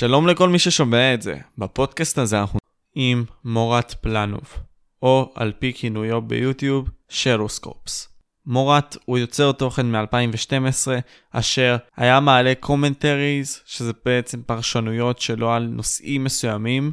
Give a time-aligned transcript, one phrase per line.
[0.00, 1.36] שלום לכל מי ששומע את זה.
[1.58, 2.58] בפודקאסט הזה אנחנו
[2.94, 4.54] עם מורת פלנוב,
[5.02, 8.08] או על פי כינויו ביוטיוב, ShadowSkrops.
[8.46, 10.88] מורת הוא יוצר תוכן מ-2012,
[11.32, 16.92] אשר היה מעלה commentaries, שזה בעצם פרשנויות שלו על נושאים מסוימים,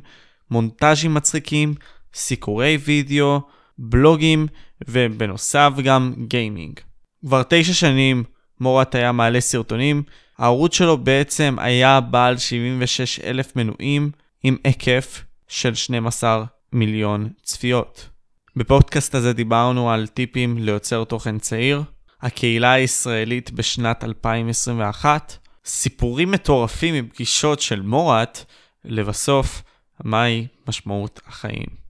[0.52, 1.76] מונטאז'ים מצחיקים,
[2.14, 3.42] סיקורי וידאו,
[3.78, 4.48] ולוגים,
[4.88, 6.80] ובנוסף גם גיימינג.
[7.26, 8.24] כבר תשע שנים
[8.60, 10.04] מורת היה מעלה סרטונים,
[10.38, 14.12] הערוץ שלו בעצם היה בעל 76 אלף מנויים
[14.44, 18.10] עם היקף של 12 מיליון צפיות.
[18.56, 21.84] בפודקאסט הזה דיברנו על טיפים ליוצר תוכן צעיר,
[22.22, 28.46] הקהילה הישראלית בשנת 2021, סיפורים מטורפים מפגישות של מורת,
[28.86, 29.64] לבסוף,
[30.04, 31.88] מהי משמעות החיים.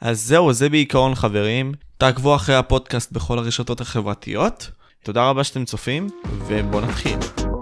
[0.00, 1.72] אז זהו, זה בעיקרון חברים.
[1.98, 4.70] תעקבו אחרי הפודקאסט בכל הרשתות החברתיות.
[5.02, 6.08] תודה רבה שאתם צופים,
[6.46, 7.53] ובואו נתחיל.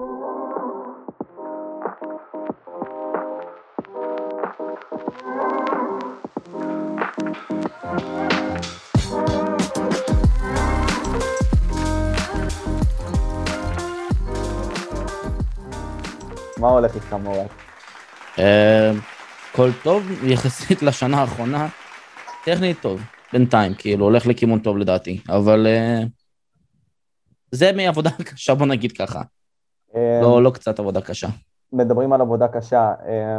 [16.63, 17.51] מה הולך איתך מורת?
[18.39, 18.93] אה,
[19.51, 21.69] הכל טוב יחסית לשנה האחרונה,
[22.45, 23.01] טכנית טוב,
[23.33, 26.03] בינתיים, כאילו, הולך לכיוון טוב לדעתי, אבל אה,
[27.51, 29.23] זה מעבודה קשה, בוא נגיד ככה.
[29.95, 31.29] אה, לא, לא קצת עבודה קשה.
[31.73, 32.93] מדברים על עבודה קשה,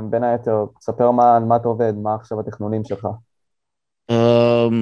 [0.09, 3.07] בין היתר, תספר מה, מה אתה עובד, מה עכשיו התכנונים שלך.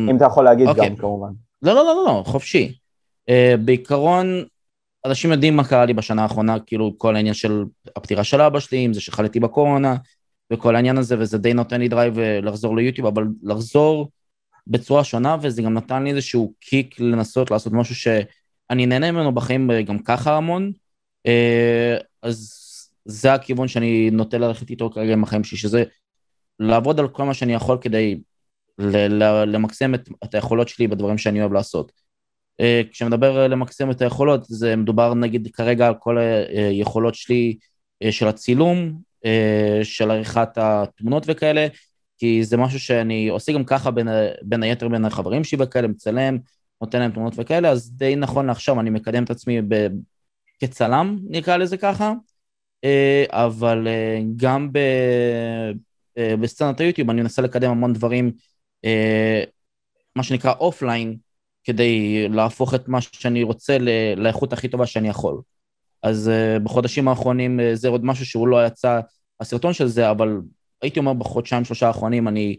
[0.09, 0.89] אם אתה יכול להגיד אוקיי.
[0.89, 1.31] גם, כמובן.
[1.61, 2.77] לא, לא, לא, לא, חופשי.
[3.29, 4.43] Uh, בעיקרון,
[5.05, 7.63] אנשים יודעים מה קרה לי בשנה האחרונה, כאילו כל העניין של
[7.95, 9.95] הפטירה של אבא שלי, אם זה שחליתי בקורונה,
[10.53, 14.09] וכל העניין הזה, וזה די נותן לי drive אה, לחזור ליוטיוב, אבל לחזור
[14.67, 19.71] בצורה שונה, וזה גם נתן לי איזשהו kick לנסות לעשות משהו שאני נהנה ממנו בחיים
[19.71, 20.71] אה, גם ככה המון,
[21.27, 22.61] uh, אז
[23.05, 25.83] זה הכיוון שאני נוטה ללכת איתו כרגע עם החיים שלי, שזה
[26.59, 28.21] לעבוד על כל מה שאני יכול כדי
[29.47, 31.91] למקסם את, את היכולות שלי בדברים שאני אוהב לעשות.
[32.61, 37.57] Uh, כשמדבר uh, למקסם את היכולות, זה מדובר נגיד כרגע על כל היכולות שלי
[38.03, 39.11] uh, של הצילום,
[39.83, 41.67] של עריכת התמונות וכאלה,
[42.17, 44.07] כי זה משהו שאני עושה גם ככה בין,
[44.41, 46.37] בין היתר בין החברים שלי וכאלה, מצלם,
[46.81, 49.87] נותן להם תמונות וכאלה, אז די נכון לעכשיו אני מקדם את עצמי ב,
[50.59, 52.13] כצלם, נקרא לזה ככה,
[53.29, 53.87] אבל
[54.35, 54.79] גם ב,
[56.17, 58.31] בסצנת היוטיוב אני מנסה לקדם המון דברים
[58.85, 59.43] אה,
[60.15, 61.17] מה שנקרא אופליין,
[61.63, 63.77] כדי להפוך את מה שאני רוצה
[64.17, 65.41] לאיכות הכי טובה שאני יכול.
[66.03, 68.99] אז uh, בחודשים האחרונים uh, זה עוד משהו שהוא לא יצא,
[69.39, 70.37] הסרטון של זה, אבל
[70.81, 72.57] הייתי אומר בחודשיים שלושה האחרונים אני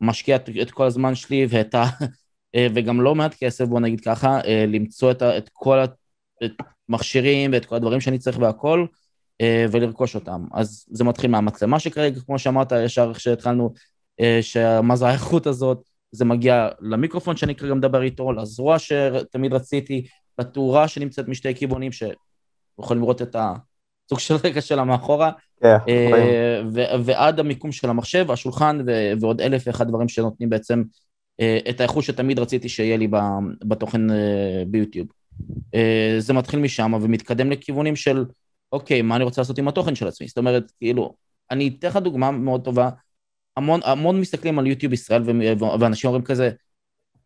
[0.00, 1.84] משקיע את, כל הזמן שלי ואת ה...
[1.84, 4.38] uh, וגם לא מעט כסף, בוא נגיד ככה,
[4.68, 5.78] למצוא את, ה- את כל
[6.88, 8.86] המכשירים ואת כל הדברים שאני צריך והכל,
[9.70, 10.44] ולרכוש אותם.
[10.52, 13.72] אז זה מתחיל מהמצלמה שכרגע, כמו שאמרת, ישר כשהתחלנו,
[14.20, 15.82] אה, שמה זה האיכות הזאת,
[16.14, 20.06] זה מגיע למיקרופון שאני כרגע מדבר איתו, לזרוע שתמיד רציתי,
[20.38, 25.30] לתאורה שנמצאת משתי כיוונים, שיכולים לראות את הסוג של רקע שלה מאחורה,
[25.60, 26.62] כן, אה.
[26.72, 30.82] ו- ועד המיקום של המחשב, השולחן ו- ועוד אלף ואחד דברים שנותנים בעצם
[31.40, 33.18] אה, את האיכות שתמיד רציתי שיהיה לי ב-
[33.64, 35.06] בתוכן אה, ביוטיוב.
[35.74, 38.24] אה, זה מתחיל משם ומתקדם לכיוונים של,
[38.72, 40.28] אוקיי, מה אני רוצה לעשות עם התוכן של עצמי?
[40.28, 41.14] זאת אומרת, כאילו,
[41.50, 42.88] אני אתן לך דוגמה מאוד טובה,
[43.56, 45.22] המון, המון מסתכלים על יוטיוב ישראל
[45.80, 46.50] ואנשים אומרים כזה,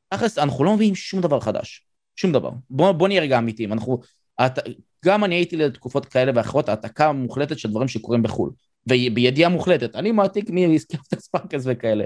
[0.08, 2.50] תכלס, אנחנו לא מביאים שום דבר חדש, שום דבר.
[2.70, 4.00] בוא, בוא נהיה רגע אמיתיים, אנחנו,
[4.38, 4.58] הת...
[5.04, 8.50] גם אני הייתי לתקופות כאלה ואחרות, העתקה מוחלטת של דברים שקורים בחו"ל,
[8.86, 12.04] ובידיעה מוחלטת, אני מעתיק מסקפטר ספארקס וכאלה.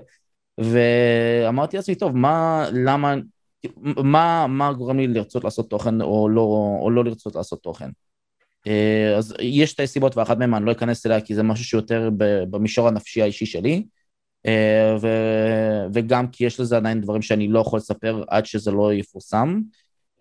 [0.59, 3.15] ואמרתי לעצמי, טוב, מה, למה,
[4.05, 6.41] מה, מה גורם לי לרצות לעשות תוכן או לא,
[6.83, 7.91] או לא לרצות לעשות תוכן?
[8.67, 12.11] אה, אז יש שתי סיבות ואחת מהן אני לא אכנס אליה כי זה משהו שיותר
[12.51, 13.85] במישור הנפשי האישי שלי,
[15.01, 19.61] ו- וגם כי יש לזה עדיין דברים שאני לא יכול לספר עד שזה לא יפורסם,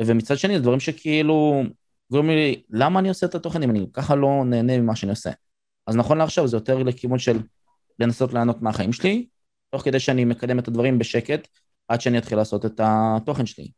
[0.02, 1.64] ומצד שני זה דברים שכאילו
[2.12, 5.32] גורמים לי, למה אני עושה את התוכן אם אני ככה לא נהנה ממה שאני עושה?
[5.88, 7.40] אז נכון לעכשיו זה יותר לכיוון של
[8.00, 9.26] לנסות ליהנות מהחיים שלי,
[9.70, 11.48] תוך כדי שאני מקדם את הדברים בשקט,
[11.88, 13.72] עד שאני אתחיל לעשות את התוכן שלי.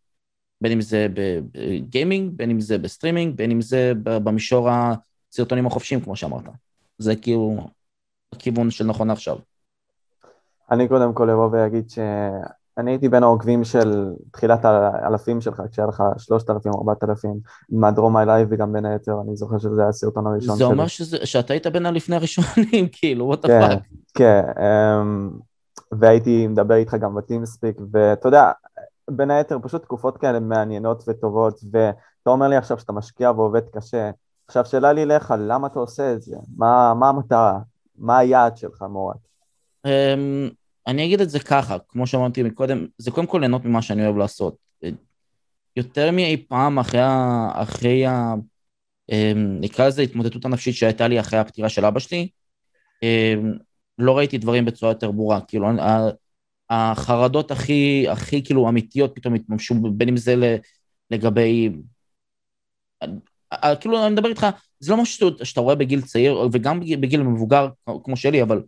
[0.61, 6.15] בין אם זה בגיימינג, בין אם זה ב-streaming, בין אם זה במישור הסרטונים החופשיים, כמו
[6.15, 6.43] שאמרת.
[6.97, 7.67] זה כאילו
[8.33, 9.37] הכיוון של נכון לעכשיו.
[10.71, 16.03] אני קודם כל אבוא ואגיד שאני הייתי בין העוקבים של תחילת האלפים שלך, כשהיה לך
[16.17, 17.39] 3,000, 4,000,
[17.69, 20.73] מהדרום אליי וגם בין היתר, אני זוכר שזה היה הסרטון הראשון זה שלי.
[20.73, 23.79] אומר שזה, שאתה היית בין הלפני הראשונים, כאילו, what כן, the fuck.
[24.13, 25.31] כן, אמ,
[25.91, 28.51] והייתי מדבר איתך גם בטימספיק, ואתה יודע,
[29.11, 34.11] בין היתר פשוט תקופות כאלה מעניינות וטובות, ואתה אומר לי עכשיו שאתה משקיע ועובד קשה.
[34.47, 36.35] עכשיו שאלה לי אליך, למה אתה עושה את זה?
[36.57, 37.59] מה, מה המטרה?
[37.97, 39.32] מה היעד שלך, מורת?
[39.85, 40.49] אמ,
[40.87, 44.17] אני אגיד את זה ככה, כמו שאמרתי מקודם, זה קודם כל ליהנות ממה שאני אוהב
[44.17, 44.55] לעשות.
[45.75, 47.49] יותר מאי פעם אחרי, ה...
[47.53, 48.33] אחרי ה...
[49.11, 52.29] אמ, נקרא לזה התמודדות הנפשית שהייתה לי אחרי הפטירה של אבא שלי,
[53.03, 53.53] אמ,
[53.97, 55.67] לא ראיתי דברים בצורה יותר ברורה, כאילו
[56.69, 60.57] החרדות הכי, הכי כאילו אמיתיות פתאום התממשו, בין אם זה
[61.11, 61.69] לגבי,
[63.79, 64.47] כאילו אני מדבר איתך,
[64.79, 67.67] זה לא משהו שאתה רואה בגיל צעיר, וגם בגיל מבוגר
[68.03, 68.61] כמו שלי, אבל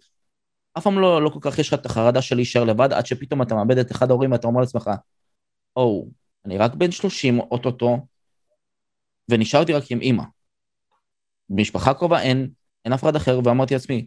[0.77, 3.42] אף פעם לא, לא כל כך יש לך את החרדה של להישאר לבד, עד שפתאום
[3.42, 4.89] אתה מאבד את אחד ההורים ואתה אומר לעצמך,
[5.75, 6.07] או,
[6.45, 7.98] אני רק בן 30 אוטוטו,
[9.30, 10.24] ונשארתי רק עם אימא.
[11.50, 12.50] במשפחה קרובה אין,
[12.86, 14.06] אין אף אחד אחר, ואמרתי לעצמי,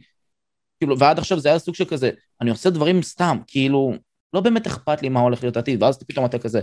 [0.80, 2.10] כאילו, ועד עכשיו זה היה סוג של כזה,
[2.40, 3.92] אני עושה דברים סתם, כאילו,
[4.32, 6.62] לא באמת אכפת לי מה הולך להיות עתיד, ואז פתאום אתה כזה,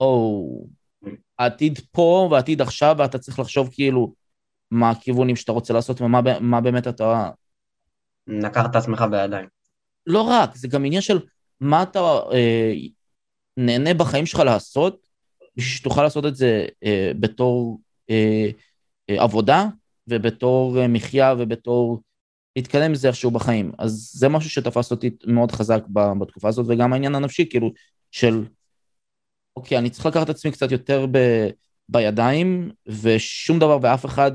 [0.00, 0.44] או,
[1.38, 4.14] העתיד פה והעתיד עכשיו, ואתה צריך לחשוב כאילו
[4.70, 7.30] מה הכיוונים שאתה רוצה לעשות ומה באמת אתה...
[8.26, 9.46] לקחת את עצמך בידיים.
[10.06, 11.18] לא רק, זה גם עניין של
[11.60, 12.00] מה אתה
[12.32, 12.72] אה,
[13.56, 15.06] נהנה בחיים שלך לעשות,
[15.56, 17.80] בשביל שתוכל לעשות את זה אה, בתור
[18.10, 18.50] אה,
[19.10, 19.66] אה, עבודה
[20.08, 22.02] ובתור אה, מחיה ובתור
[22.56, 23.72] להתקדם עם זה איכשהו בחיים.
[23.78, 25.82] אז זה משהו שתפס אותי מאוד חזק
[26.20, 27.72] בתקופה הזאת, וגם העניין הנפשי, כאילו,
[28.10, 28.44] של,
[29.56, 31.18] אוקיי, אני צריך לקחת את עצמי קצת יותר ב,
[31.88, 32.70] בידיים,
[33.02, 34.32] ושום דבר ואף אחד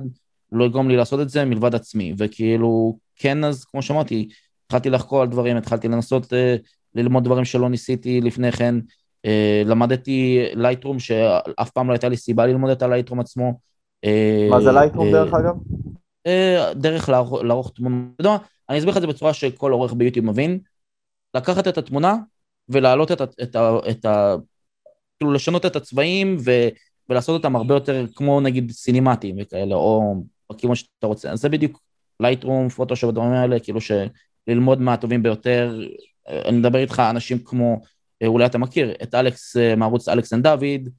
[0.51, 2.13] לא יגרום לי לעשות את זה מלבד עצמי.
[2.17, 4.29] וכאילו, כן, אז כמו שאמרתי,
[4.65, 6.55] התחלתי לחקור על דברים, התחלתי לנסות אה,
[6.95, 8.75] ללמוד דברים שלא ניסיתי לפני כן.
[9.25, 13.59] אה, למדתי לייטרום, שאף פעם לא הייתה לי סיבה ללמוד את הלייטרום עצמו.
[14.05, 15.55] אה, מה זה לייטרום דרך אגב?
[16.73, 17.09] דרך
[17.43, 18.37] לערוך תמונה.
[18.69, 20.59] אני אסביר לך את זה בצורה שכל עורך ביוטיוב מבין.
[21.35, 22.15] לקחת את התמונה
[22.69, 23.23] ולהעלות את ה...
[23.23, 24.35] את ה, את ה
[25.19, 26.51] כאילו לשנות את הצבעים ו,
[27.09, 30.15] ולעשות אותם הרבה יותר כמו נגיד סינמטיים וכאלה, או
[30.51, 31.31] בכיוון שאתה רוצה.
[31.31, 31.81] אז זה בדיוק
[32.19, 35.79] לייטרום, פוטושופ, הדברים האלה, כאילו שללמוד מהטובים ביותר.
[36.29, 37.81] אני מדבר איתך אנשים כמו,
[38.21, 40.89] אה, אולי אתה מכיר, את אלכס אה, מערוץ אלכס and דוד,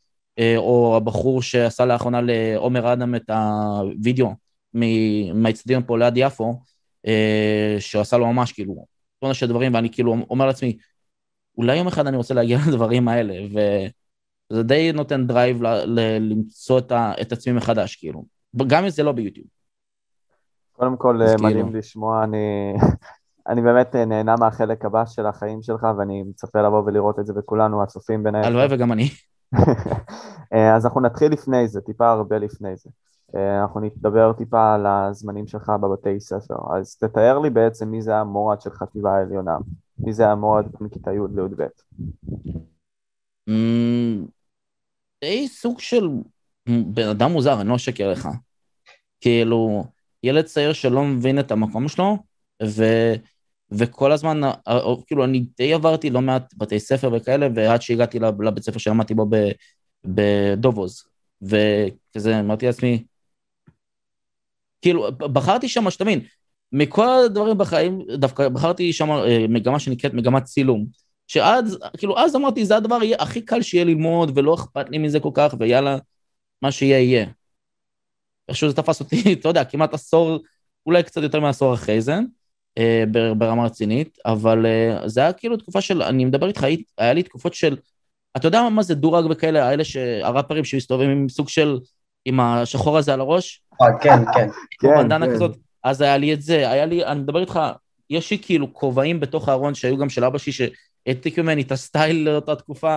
[0.57, 4.35] או הבחור שעשה לאחרונה לעומר אדם את הוידאו
[5.35, 6.61] מהאצטדיון פה ליד יפו,
[7.07, 8.87] אה, שעשה לו ממש כאילו
[9.19, 10.77] טונה של דברים, ואני כאילו אומר לעצמי,
[11.59, 16.79] אולי יום אחד אני רוצה להגיע לדברים האלה, וזה די נותן drive ל- ל- למצוא
[16.79, 18.25] את, ה- את עצמי מחדש, כאילו,
[18.67, 19.60] גם אם זה לא ביוטיוב.
[20.81, 21.79] קודם כל, אה, מדהים כאילו...
[21.79, 22.75] לשמוע, אני...
[23.49, 27.33] אני באמת אה, נהנה מהחלק הבא של החיים שלך, ואני מצפה לבוא ולראות את זה,
[27.37, 28.45] וכולנו הצופים ביניהם.
[28.45, 29.09] הלוואי וגם אני.
[30.77, 32.91] אז אנחנו נתחיל לפני זה, טיפה הרבה לפני זה.
[33.37, 36.77] אה, אנחנו נדבר טיפה על הזמנים שלך בבתי ספר.
[36.77, 39.57] אז תתאר לי בעצם מי זה המורד של חטיבה העליונה,
[39.99, 41.63] מי זה המורד מכיתה י' לי"ב.
[43.49, 44.27] אמ,
[45.25, 46.09] די סוג של
[46.69, 48.29] בן אדם מוזר, אני לא אשקר לך.
[49.21, 49.85] כאילו,
[50.23, 52.17] ילד צעיר שלא מבין את המקום שלו,
[52.63, 52.85] ו...
[53.73, 54.41] וכל הזמן,
[55.07, 59.27] כאילו, אני די עברתי לא מעט בתי ספר וכאלה, ועד שהגעתי לבית ספר שלמדתי בו
[60.05, 61.05] בדובוז.
[61.43, 63.05] וכזה, אמרתי לעצמי,
[64.83, 66.21] כאילו, בחרתי שם, שתבין,
[66.73, 70.87] מכל הדברים בחיים, דווקא בחרתי שם אה, מגמה שנקראת מגמת צילום.
[71.29, 75.21] שאז, כאילו, אז אמרתי, זה הדבר יהיה הכי קל שיהיה ללמוד, ולא אכפת לי מזה
[75.21, 75.99] כל כך, ויאללה,
[76.63, 77.27] מה שיהיה יהיה.
[78.51, 80.39] איכשהו זה תפס אותי, אתה יודע, כמעט עשור,
[80.87, 82.19] אולי קצת יותר מעשור אחרי זה,
[82.79, 83.05] אה,
[83.37, 86.67] ברמה רצינית, אבל אה, זה היה כאילו תקופה של, אני מדבר איתך,
[86.99, 87.77] היה לי תקופות של,
[88.37, 89.83] אתה יודע מה זה דורג וכאלה, האלה,
[90.23, 91.79] הראפרים שמסתובבים עם סוג של,
[92.25, 93.63] עם השחור הזה על הראש?
[93.83, 94.49] אה, כן, כן.
[94.79, 95.35] כמו בנדנה כן.
[95.35, 97.61] כזאת, אז היה לי את זה, היה לי, אני מדבר איתך,
[98.11, 102.17] יש לי כאילו כובעים בתוך הארון שהיו גם של אבא שלי, שהעתיקו ממני את הסטייל
[102.17, 102.97] לאותה תקופה,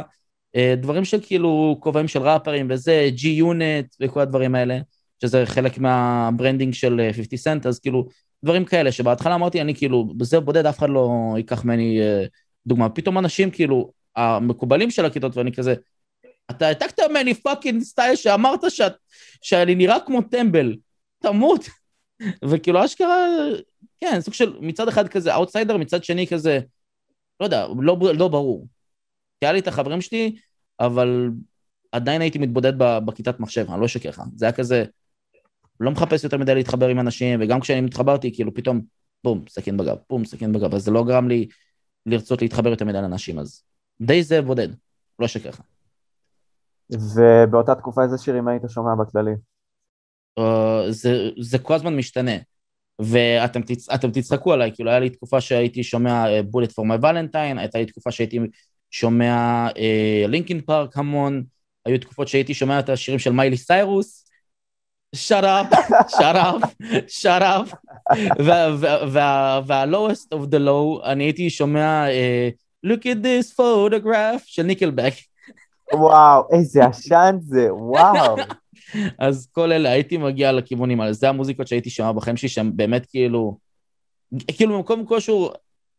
[0.56, 4.80] אה, דברים של כאילו כובעים של ראפרים וזה, G-Unit וכל הדברים האלה,
[5.24, 8.08] שזה חלק מהברנדינג של 50 אה, סנט, אז כאילו,
[8.44, 12.26] דברים כאלה, שבהתחלה אמרתי, אני כאילו, בזה בודד, אף אחד לא ייקח ממני אה,
[12.68, 12.90] דוגמה.
[12.90, 15.74] פתאום אנשים כאילו, המקובלים של הכיתות, ואני כזה,
[16.52, 18.94] אתה העתקת ממני fucking סטייל שאמרת שאת,
[19.42, 20.76] שאני נראה כמו טמבל,
[21.20, 21.70] תמות.
[22.50, 23.28] וכאילו אשכרה,
[24.02, 26.60] כן, סוג של מצד אחד כזה אאוטסיידר, מצד שני כזה,
[27.40, 28.68] לא יודע, לא, לא ברור.
[29.40, 30.36] כי היה לי את החברים שלי,
[30.80, 31.30] אבל
[31.92, 34.22] עדיין הייתי מתבודד בכיתת מחשב, אני לא אשקר לך.
[34.36, 34.86] זה היה כזה,
[35.84, 38.82] לא מחפש יותר מדי להתחבר עם אנשים, וגם כשאני התחברתי, כאילו פתאום,
[39.24, 41.48] בום, סכין בגב, בום, סכין בגב, אז זה לא גרם לי
[42.06, 43.64] לרצות להתחבר יותר מדי לאנשים, אז
[44.02, 44.68] די זה בודד,
[45.20, 45.62] לא אשקר לך.
[46.90, 49.32] ובאותה תקופה איזה שירים היית שומע בכללי?
[50.40, 50.44] Uh,
[50.90, 52.36] זה, זה כל הזמן משתנה.
[53.00, 53.90] ואתם תצ...
[53.90, 58.12] תצחקו עליי, כאילו היה לי תקופה שהייתי שומע בולט פור מי ולנטיין, הייתה לי תקופה
[58.12, 58.40] שהייתי
[58.92, 59.68] שומע
[60.28, 61.44] לינקין uh, פארק המון,
[61.86, 64.23] היו תקופות שהייתי שומע את השירים של מיילי סיירוס,
[65.16, 65.68] shut up,
[66.18, 66.62] shut up,
[67.08, 67.76] shut up.
[69.68, 72.50] וה-lowest of the low, אני הייתי שומע, אה,
[72.86, 75.14] look at this photograph של ניקלבק.
[75.94, 78.36] וואו, איזה עשן זה, וואו.
[79.20, 81.14] אז כל אלה, הייתי מגיע לכיוונים האלה.
[81.14, 83.58] זה המוזיקות שהייתי שומע בחיים שלי, שהם באמת כאילו...
[84.48, 85.52] כאילו במקום כלשהו,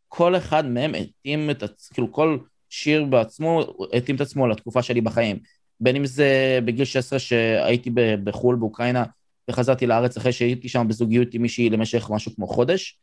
[0.08, 2.38] כל אחד מהם התאים את כאילו כל
[2.70, 5.38] שיר בעצמו התאים את עצמו לתקופה שלי בחיים.
[5.84, 7.90] בין אם זה בגיל 16 שהייתי
[8.24, 9.04] בחו"ל, באוקראינה,
[9.50, 12.98] וחזרתי לארץ אחרי שהייתי שם בזוגיות עם מישהי למשך משהו כמו חודש.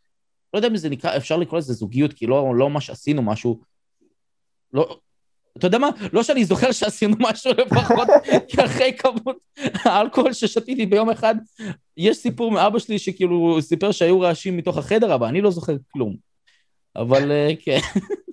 [0.54, 3.60] לא יודע אם זה נקרא, אפשר לקרוא לזה זוגיות, כי לא, לא ממש עשינו משהו.
[4.74, 4.98] לא,
[5.58, 5.90] אתה יודע מה?
[6.14, 8.08] לא שאני זוכר שעשינו משהו לפחות,
[8.48, 9.38] כי אחרי כמות
[9.74, 11.36] האלכוהול ששתיתי ביום אחד,
[11.98, 16.16] יש סיפור מאבא שלי שכאילו סיפר שהיו רעשים מתוך החדר, אבל אני לא זוכר כלום.
[16.96, 17.80] אבל אה, כן.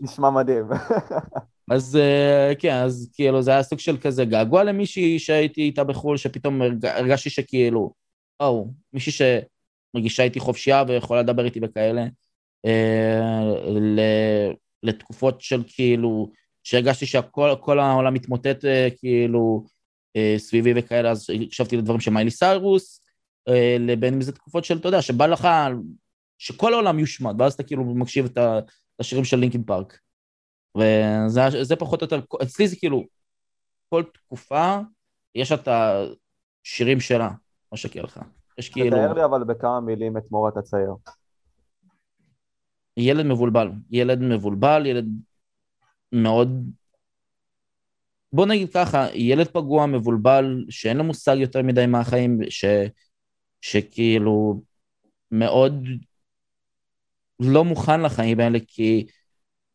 [0.00, 0.64] נשמע מדהים.
[1.70, 6.16] אז אה, כן, אז כאילו זה היה סוג של כזה געגוע למישהי שהייתי איתה בחו"ל,
[6.16, 7.92] שפתאום הרגשתי שכאילו,
[8.40, 9.12] או, מישהי
[9.92, 12.06] שמרגישה איתי חופשייה ויכולה לדבר איתי בכאלה,
[12.66, 14.50] אה,
[14.82, 16.30] לתקופות של כאילו,
[16.64, 18.64] שהרגשתי שהכל העולם מתמוטט
[18.96, 19.64] כאילו
[20.36, 23.00] סביבי וכאלה, אז הקשבתי לדברים של מיילי סיירוס,
[23.78, 25.48] לבין אם זה תקופות של, אתה יודע, שבא לך
[26.38, 28.38] שכל העולם יושמד, ואז אתה כאילו מקשיב את
[29.00, 29.98] השירים של לינקין פארק.
[30.76, 33.04] וזה פחות או יותר, אצלי זה כאילו,
[33.88, 34.78] כל תקופה
[35.34, 37.30] יש את השירים שלה,
[37.72, 38.20] מה שכן לך.
[38.58, 38.96] יש כאילו...
[38.96, 40.90] תתאר לי אבל בכמה מילים את מורת הצעיר.
[42.96, 45.06] ילד מבולבל, ילד מבולבל, ילד
[46.12, 46.70] מאוד...
[48.32, 52.64] בוא נגיד ככה, ילד פגוע, מבולבל, שאין לו מושג יותר מדי מהחיים, ש...
[53.60, 54.62] שכאילו
[55.30, 55.86] מאוד
[57.40, 59.06] לא מוכן לחיים האלה, כי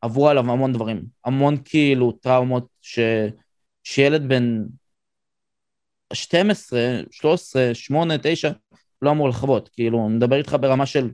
[0.04, 3.00] עברו עליו המון דברים, המון כאילו טראומות ש...
[3.84, 4.64] שילד בן
[6.14, 6.80] 12,
[7.12, 8.52] 13, 8, 9,
[9.02, 9.70] לא אמור לחוות.
[9.70, 11.12] כאילו, אני מדבר איתך ברמה של...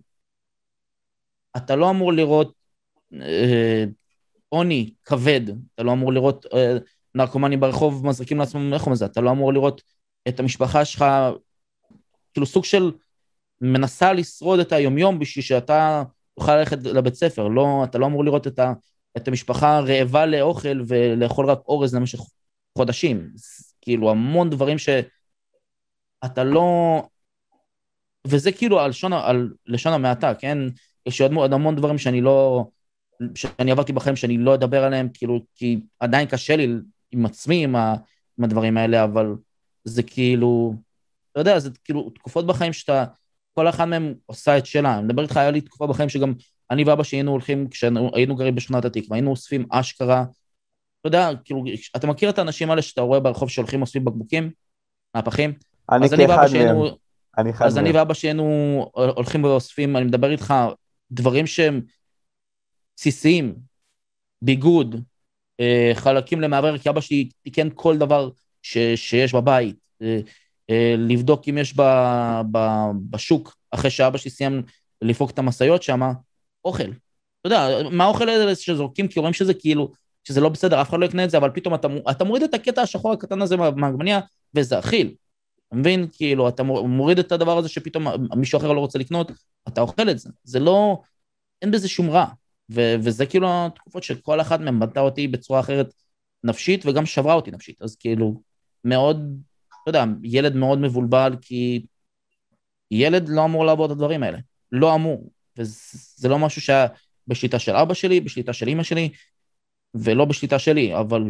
[1.58, 2.54] אתה לא אמור לראות
[3.22, 3.84] אה,
[4.50, 5.42] עוני כבד,
[5.76, 6.78] אתה לא אמור לראות אה,
[7.16, 9.82] נרקומנים ברחוב מזריקים לעצמם איך זה, אתה לא אמור לראות
[10.28, 11.06] את המשפחה שלך,
[12.34, 12.92] כאילו סוג של
[13.62, 16.04] מנסה לשרוד את היומיום בשביל שאתה
[16.40, 18.74] תוכל ללכת לבית ספר, לא, אתה לא אמור לראות את, ה,
[19.18, 22.20] את המשפחה רעבה לאוכל ולאכול רק אורז למשך
[22.78, 23.30] חודשים.
[23.82, 27.02] כאילו, המון דברים שאתה לא...
[28.28, 30.58] וזה כאילו על, שון, על לשון המעטה, כן?
[31.06, 32.66] יש עוד המון דברים שאני לא...
[33.36, 36.68] שאני עברתי בחיים שאני לא אדבר עליהם, כאילו, כי עדיין קשה לי
[37.12, 37.96] עם עצמי, עם, ה,
[38.38, 39.36] עם הדברים האלה, אבל
[39.84, 40.74] זה כאילו,
[41.32, 43.06] אתה יודע, זה כאילו תקופות בחיים שאתה
[43.60, 44.98] כל אחד מהם עושה את שלה.
[44.98, 46.34] אני מדבר איתך, היה לי תקופה בחיים שגם
[46.72, 50.24] אני ואבא שלי היינו הולכים, כשהיינו גרים בשכונת התקווה, היינו אוספים אשכרה,
[51.02, 51.64] אתה יודע, כאילו,
[51.96, 54.52] אתה מכיר את האנשים האלה שאתה רואה ברחוב שהולכים אוספים בקבוקים,
[55.16, 55.54] מהפכים?
[55.92, 56.78] אני כאחד מהם.
[57.38, 60.54] אני אז אני ואבא שלנו הולכים ואוספים, אני מדבר איתך,
[61.12, 61.82] דברים שהם
[62.98, 63.56] בסיסיים,
[64.42, 64.96] ביגוד,
[65.60, 68.30] אה, חלקים למעבר, כי אבא שלי תיקן כל דבר
[68.62, 69.76] ש, שיש בבית.
[70.70, 71.82] אה, לבדוק אם יש ב,
[72.52, 72.58] ב,
[73.10, 74.64] בשוק, אחרי שאבא שלי סיים
[75.02, 76.02] לפרוק את המשאיות שם,
[76.66, 76.84] אוכל.
[76.84, 79.92] אתה יודע, מה האוכל הזה שזורקים, כי רואים שזה כאילו,
[80.24, 82.54] שזה לא בסדר, אף אחד לא יקנה את זה, אבל פתאום אתה, אתה מוריד את
[82.54, 84.20] הקטע השחור הקטן הזה מהעגבניה,
[84.56, 85.16] וזה אכיל.
[85.68, 86.08] אתה מבין?
[86.12, 89.32] כאילו, אתה מוריד את הדבר הזה שפתאום מישהו אחר לא רוצה לקנות,
[89.68, 90.30] אתה אוכל את זה.
[90.44, 91.02] זה לא,
[91.62, 92.26] אין בזה שום רע.
[92.72, 95.94] ו- וזה כאילו התקופות שכל אחת מהן בנתה אותי בצורה אחרת
[96.44, 97.82] נפשית, וגם שברה אותי נפשית.
[97.82, 98.42] אז כאילו,
[98.84, 99.42] מאוד
[99.82, 101.86] אתה יודע, ילד מאוד מבולבל, כי
[102.92, 104.38] ילד לא אמור לעבור את הדברים האלה.
[104.72, 105.32] לא אמור.
[105.58, 106.88] וזה לא משהו שהיה
[107.28, 109.10] בשליטה של אבא שלי, בשליטה של אימא שלי,
[109.94, 111.22] ולא בשליטה שלי, אבל...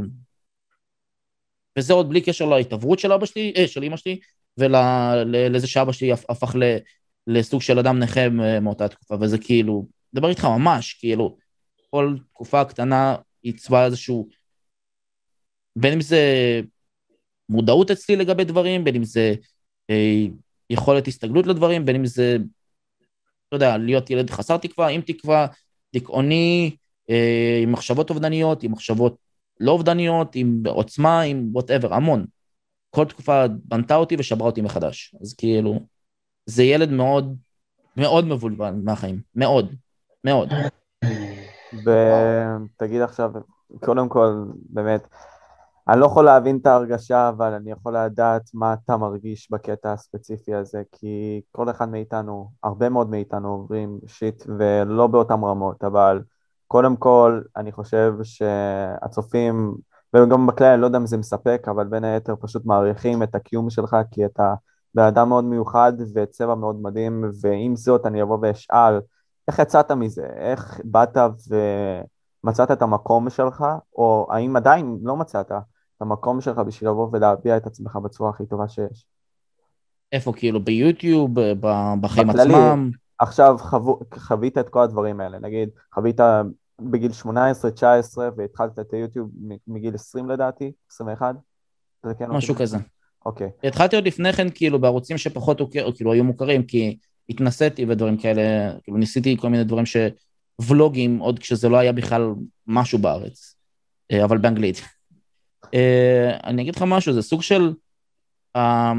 [1.78, 4.20] וזה עוד בלי קשר להתעברות של אבא שלי, אה, של אימא שלי,
[4.58, 6.78] ולזה שאבא שלי הפך ל,
[7.28, 8.30] לסוג של אדם נכה
[8.62, 11.38] מאותה תקופה, וזה כאילו, דבר איתך ממש, כאילו,
[11.90, 14.30] כל תקופה קטנה עיצבה איזשהו,
[15.76, 16.22] בין אם זה
[17.50, 19.34] מודעות אצלי לגבי דברים, בין אם זה
[19.90, 20.26] אה,
[20.70, 22.38] יכולת הסתגלות לדברים, בין אם זה,
[23.52, 25.48] לא יודע, להיות ילד חסר תקווה, עם תקווה,
[25.94, 26.76] דיכאוני,
[27.10, 29.16] אה, עם מחשבות אובדניות, עם מחשבות
[29.60, 32.26] לא אובדניות, עם עוצמה, עם וואטאבר, המון.
[32.90, 35.16] כל תקופה בנתה אותי ושברה אותי מחדש.
[35.22, 35.80] אז כאילו,
[36.46, 37.36] זה ילד מאוד,
[37.98, 39.22] מאוד מבולבל מהחיים.
[39.36, 39.76] מאוד,
[40.24, 40.50] מאוד.
[41.74, 43.32] ותגיד עכשיו,
[43.80, 45.08] קודם כל, באמת,
[45.90, 50.54] אני לא יכול להבין את ההרגשה, אבל אני יכול לדעת מה אתה מרגיש בקטע הספציפי
[50.54, 56.22] הזה, כי כל אחד מאיתנו, הרבה מאוד מאיתנו עוברים שיט, ולא באותן רמות, אבל
[56.68, 59.76] קודם כל, אני חושב שהצופים,
[60.16, 63.70] וגם בכלל, אני לא יודע אם זה מספק, אבל בין היתר פשוט מעריכים את הקיום
[63.70, 64.54] שלך, כי אתה
[64.96, 69.00] בן אדם מאוד מיוחד וצבע מאוד מדהים, ועם זאת אני אבוא ואשאל,
[69.48, 70.26] איך יצאת מזה?
[70.36, 71.18] איך באת
[72.44, 73.66] ומצאת את המקום שלך,
[73.96, 75.52] או האם עדיין לא מצאת
[76.00, 79.06] את המקום שלך בשביל לבוא ולהביע את עצמך בצורה הכי טובה שיש?
[80.12, 81.32] איפה, כאילו, ביוטיוב,
[82.02, 82.54] בחיים בכללי.
[82.54, 82.92] עצמם?
[83.20, 86.20] עכשיו חוו, חווית את כל הדברים האלה, נגיד חווית
[86.82, 87.28] בגיל 18-19
[88.38, 89.30] והתחלת את היוטיוב
[89.68, 91.36] מגיל 20 לדעתי, 21?
[92.02, 92.38] תתקן אותי.
[92.38, 92.78] משהו כזה.
[93.26, 95.62] אוקיי, התחלתי עוד לפני כן, כאילו, בערוצים שפחות
[95.96, 96.98] כאילו, היו מוכרים, כי
[97.30, 99.98] התנסיתי ודברים כאלה, כאילו, ניסיתי כל מיני דברים ש...
[100.68, 102.34] ולוגים, עוד כשזה לא היה בכלל
[102.68, 103.56] משהו בארץ,
[104.12, 104.99] אה, אבל באנגלית.
[105.74, 107.74] אה, אני אגיד לך משהו, זה סוג של...
[108.56, 108.94] אה,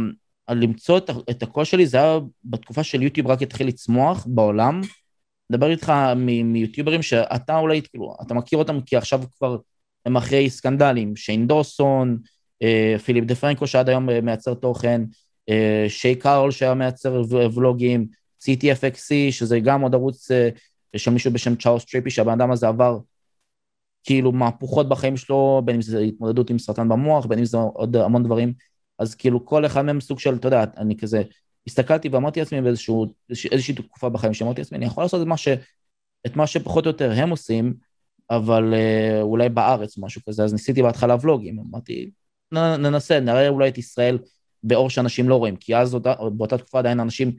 [0.50, 4.80] למצוא את, את הקול שלי, זה היה בתקופה של יוטיוב רק התחיל לצמוח בעולם.
[5.50, 9.56] מדבר איתך מ- מיוטיוברים שאתה אולי, כאילו, אתה מכיר אותם כי עכשיו כבר
[10.06, 12.18] הם אחרי סקנדלים, שיין דוסון,
[12.62, 15.02] אה, פיליפ דה פרנקו שעד היום אה, מייצר תוכן,
[15.48, 17.22] אה, שי קארל שהיה מייצר
[17.54, 18.06] ולוגים,
[18.42, 20.48] CTFXC, שזה גם עוד ערוץ אה,
[20.96, 22.98] של מישהו בשם צ'ארלס טריפי, שהבן אדם הזה עבר
[24.04, 27.96] כאילו מהפוכות בחיים שלו, בין אם זה התמודדות עם סרטן במוח, בין אם זה עוד
[27.96, 28.52] המון דברים.
[28.98, 31.22] אז כאילו כל אחד מהם סוג של, אתה יודע, אני כזה,
[31.66, 33.06] הסתכלתי ואמרתי לעצמי באיזשהו,
[33.52, 35.48] איזושהי תקופה בחיים שאמרתי לעצמי, אני יכול לעשות את מה, ש,
[36.26, 37.74] את מה שפחות או יותר הם עושים,
[38.30, 42.10] אבל אה, אולי בארץ משהו כזה, אז ניסיתי בהתחלה ולוגים, אמרתי,
[42.52, 44.18] ננסה, נראה אולי את ישראל
[44.62, 47.32] באור שאנשים לא רואים, כי אז אותה, באותה תקופה עדיין אנשים,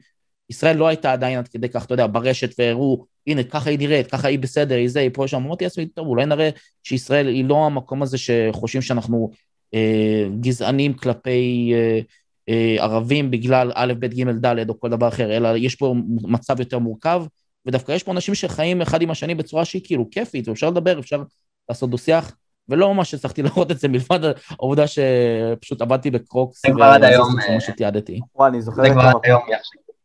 [0.52, 4.06] ישראל לא הייתה עדיין עד כדי כך, אתה יודע, ברשת והראו, הנה, ככה היא נראית,
[4.06, 6.50] ככה היא בסדר, היא זה, היא פה, שם, אמרתי לעצמי, טוב, אולי נראה
[6.82, 9.30] שישראל היא לא המקום הזה שחושבים שאנחנו
[9.74, 12.00] אה, גזענים כלפי אה,
[12.48, 16.60] אה, ערבים בגלל א', ב', ג', ד' או כל דבר אחר, אלא יש פה מצב
[16.60, 17.24] יותר מורכב,
[17.66, 21.22] ודווקא יש פה אנשים שחיים אחד עם השני בצורה שהיא כאילו כיפית, ואפשר לדבר, אפשר
[21.68, 22.36] לעשות דו-שיח,
[22.68, 27.28] ולא ממש הצלחתי לראות את זה מלבד העובדה שפשוט עבדתי בקרוקס, זה כבר עד היום,
[27.40, 28.20] זה אה, מה שתיעדתי.
[28.34, 29.40] וואי, אני זוכר זה את כבר עד היום.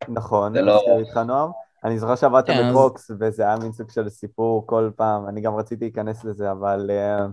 [0.10, 1.50] נכון, זה אני לא- מסכים איתך נועם.
[1.84, 5.42] אני זוכר שעבדת כן, אז- בקרוקס, וזה היה מין סוג של סיפור כל פעם, אני
[5.42, 7.25] גם רציתי להיכנס לזה, אבל אה,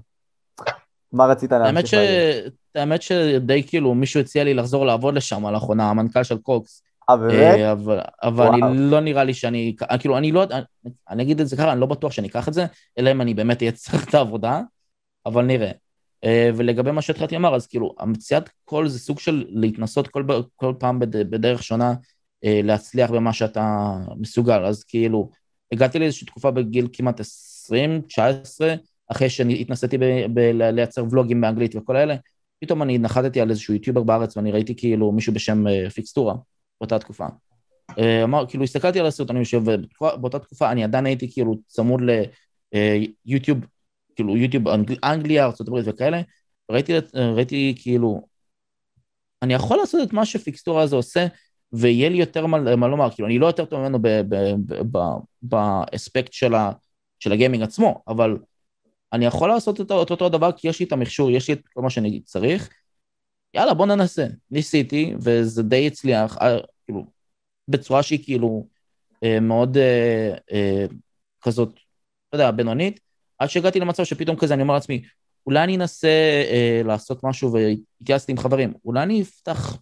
[1.13, 1.95] מה רצית להמשיך ש...
[1.95, 2.53] להגיד?
[2.75, 7.59] האמת שדי כאילו מישהו הציע לי לחזור לעבוד לשם לאחרונה, המנכ"ל של קרוקס, אה, באמת?
[7.59, 8.61] אה, אבל, אבל אני.
[8.79, 11.87] לא נראה לי שאני, כאילו אני לא, אני, אני אגיד את זה ככה, אני לא
[11.87, 12.67] בטוח שאני אקח את זה,
[12.99, 14.61] אלא אם אני באמת אהיה צריך את העבודה,
[15.27, 15.71] אבל נראה.
[16.25, 20.25] אה, ולגבי מה שהתחלתי לומר, אז כאילו, המציאת קול זה סוג של להתנסות כל,
[20.57, 21.95] כל פעם בד, בדרך שונה, אה,
[22.45, 25.31] להצליח במה שאתה מסוגל, אז כאילו,
[25.73, 28.75] הגעתי לאיזושהי תקופה בגיל כמעט 20, 19,
[29.13, 29.99] אחרי שהתנסיתי
[30.35, 32.17] בלייצר ולוגים באנגלית וכל האלה,
[32.61, 36.35] פתאום אני נחתתי על איזשהו יוטיובר בארץ ואני ראיתי כאילו מישהו בשם אה, פיקסטורה
[36.81, 37.27] באותה תקופה.
[37.99, 39.61] אה, אמר, כאילו הסתכלתי על הסרטונים שלו
[40.01, 42.01] ובאותה תקופה אני עדיין הייתי כאילו צמוד
[42.73, 43.59] ליוטיוב,
[44.17, 46.21] כאילו יוטיוב אנגל, אנגליה, ארה"ב וכאלה,
[46.71, 48.21] ראיתי, אה, ראיתי כאילו,
[49.43, 51.27] אני יכול לעשות את מה שפיקסטורה הזה עושה
[51.75, 53.99] ויהיה לי יותר מה, מה לומר, כאילו אני לא יותר טוב ממנו
[55.43, 56.53] באספקט של,
[57.19, 58.39] של הגיימינג עצמו, אבל
[59.13, 61.69] אני יכול לעשות את אותו, אותו דבר כי יש לי את המכשור, יש לי את
[61.75, 62.71] כל מה שאני צריך,
[63.55, 64.27] יאללה בוא ננסה.
[64.51, 67.07] ניסיתי וזה די הצליח, אה, כאילו,
[67.69, 68.67] בצורה שהיא כאילו
[69.25, 70.87] אה, מאוד אה, אה,
[71.41, 71.69] כזאת,
[72.29, 73.01] אתה יודע, בינונית,
[73.39, 75.03] עד שהגעתי למצב שפתאום כזה אני אומר לעצמי,
[75.47, 76.09] אולי אני אנסה
[76.51, 79.79] אה, לעשות משהו והתייעצתי עם חברים, אולי אני אפתח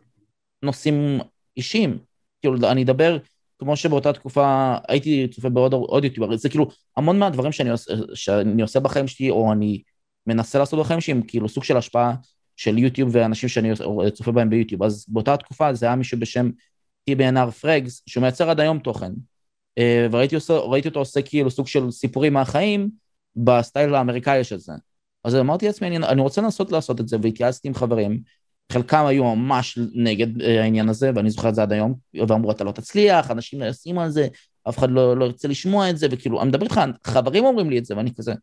[0.62, 1.20] נושאים
[1.56, 1.98] אישיים,
[2.40, 3.18] כאילו אני אדבר
[3.58, 8.62] כמו שבאותה תקופה הייתי צופה בעוד עוד יוטיובר, זה כאילו המון מהדברים שאני עושה, שאני
[8.62, 9.82] עושה בחיים שלי, או אני
[10.26, 12.14] מנסה לעשות בחיים שלי, הם כאילו סוג של השפעה
[12.56, 13.70] של יוטיוב ואנשים שאני
[14.14, 14.82] צופה בהם ביוטיוב.
[14.82, 16.50] אז באותה תקופה זה היה מישהו בשם
[17.10, 19.12] TBNR פרגס, שהוא מייצר עד היום תוכן.
[19.78, 22.90] אה, וראיתי עושה, אותו עושה כאילו סוג של סיפורים מהחיים
[23.36, 24.72] בסטייל האמריקאי של זה.
[25.24, 28.22] אז אמרתי לעצמי, אני, אני רוצה לנסות לעשות את זה, והתייעצתי עם חברים,
[28.72, 31.94] חלקם היו ממש נגד אה, העניין הזה, ואני זוכר את זה עד היום,
[32.28, 34.28] ואמרו, אתה לא תצליח, אנשים לא ישימו על זה,
[34.68, 37.78] אף אחד לא, לא ירצה לשמוע את זה, וכאילו, אני מדבר איתך, חברים אומרים לי
[37.78, 38.34] את זה, ואני כזה,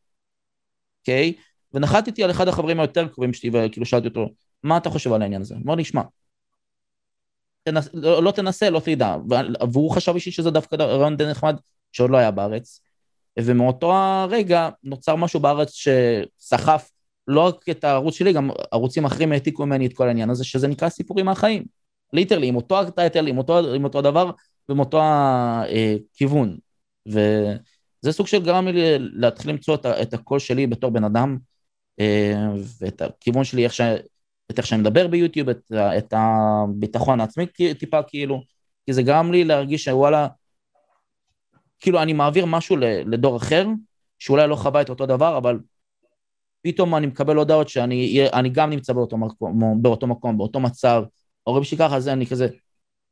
[1.02, 1.34] אוקיי?
[1.74, 4.30] ונחתתי על אחד החברים היותר קרובים שלי, וכאילו שאלתי אותו,
[4.64, 5.56] מה אתה חושב על העניין הזה?
[5.56, 6.02] הוא אמר לי, שמע,
[7.64, 9.16] תנס, לא, לא תנסה, לא תדע.
[9.74, 11.56] והוא חשב אישי שזה דווקא רעיון די נחמד,
[11.92, 12.82] שעוד לא היה בארץ.
[13.40, 16.92] ומאותו הרגע נוצר משהו בארץ שסחף
[17.30, 20.68] לא רק את הערוץ שלי, גם ערוצים אחרים העתיקו ממני את כל העניין הזה, שזה
[20.68, 21.66] נקרא סיפורים מהחיים.
[22.14, 23.40] literally, עם אותו הטייטל, עם
[23.76, 24.32] עם אותו דבר
[24.70, 26.58] ועם אותו הכיוון.
[27.08, 31.38] וזה סוג של גרם לי להתחיל למצוא את, את הקול שלי בתור בן אדם,
[32.00, 32.48] אה,
[32.82, 33.82] ואת הכיוון שלי, איך, ש...
[34.52, 37.46] את איך שאני מדבר ביוטיוב, את, את הביטחון העצמי
[37.80, 38.42] טיפה כאילו,
[38.86, 40.28] כי זה גרם לי להרגיש שוואלה,
[41.80, 43.68] כאילו אני מעביר משהו לדור אחר,
[44.20, 45.60] שאולי לא חווה את אותו דבר, אבל
[46.62, 51.04] פתאום אני מקבל הודעות שאני גם נמצא באותו מקום, באותו מקום, באותו מצב,
[51.48, 52.48] ההורים שלי ככה, אז אני כזה,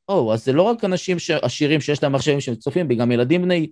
[0.09, 3.67] או, אז זה לא רק אנשים עשירים שיש להם מחשבים שצופים בי, גם ילדים בני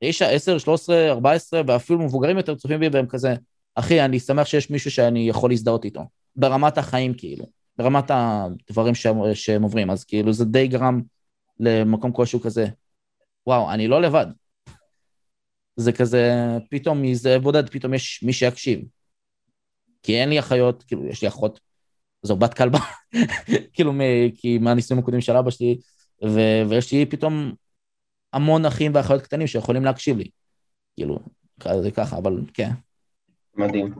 [0.00, 3.34] 9, 10, 13, 14, ואפילו מבוגרים יותר צופים בי, והם כזה,
[3.74, 6.00] אחי, אני שמח שיש מישהו שאני יכול להזדהות איתו.
[6.36, 7.46] ברמת החיים, כאילו.
[7.78, 9.90] ברמת הדברים שהם, שהם עוברים.
[9.90, 11.02] אז כאילו, זה די גרם
[11.60, 12.66] למקום כלשהו כזה,
[13.46, 14.26] וואו, אני לא לבד.
[15.76, 16.32] זה כזה,
[16.70, 18.80] פתאום מזאב בודד, פתאום יש מי שיקשיב.
[20.02, 21.60] כי אין לי אחיות, כאילו, יש לי אחות,
[22.22, 22.78] זו בת כלבה,
[23.72, 25.78] כאילו, מ- כי מהנישואים הקודמים של אבא שלי,
[26.24, 27.52] ו- ויש לי פתאום
[28.32, 30.28] המון אחים ואחיות קטנים שיכולים להקשיב לי.
[30.94, 31.18] כאילו,
[31.82, 32.70] זה ככה, אבל כן.
[33.56, 33.94] מדהים.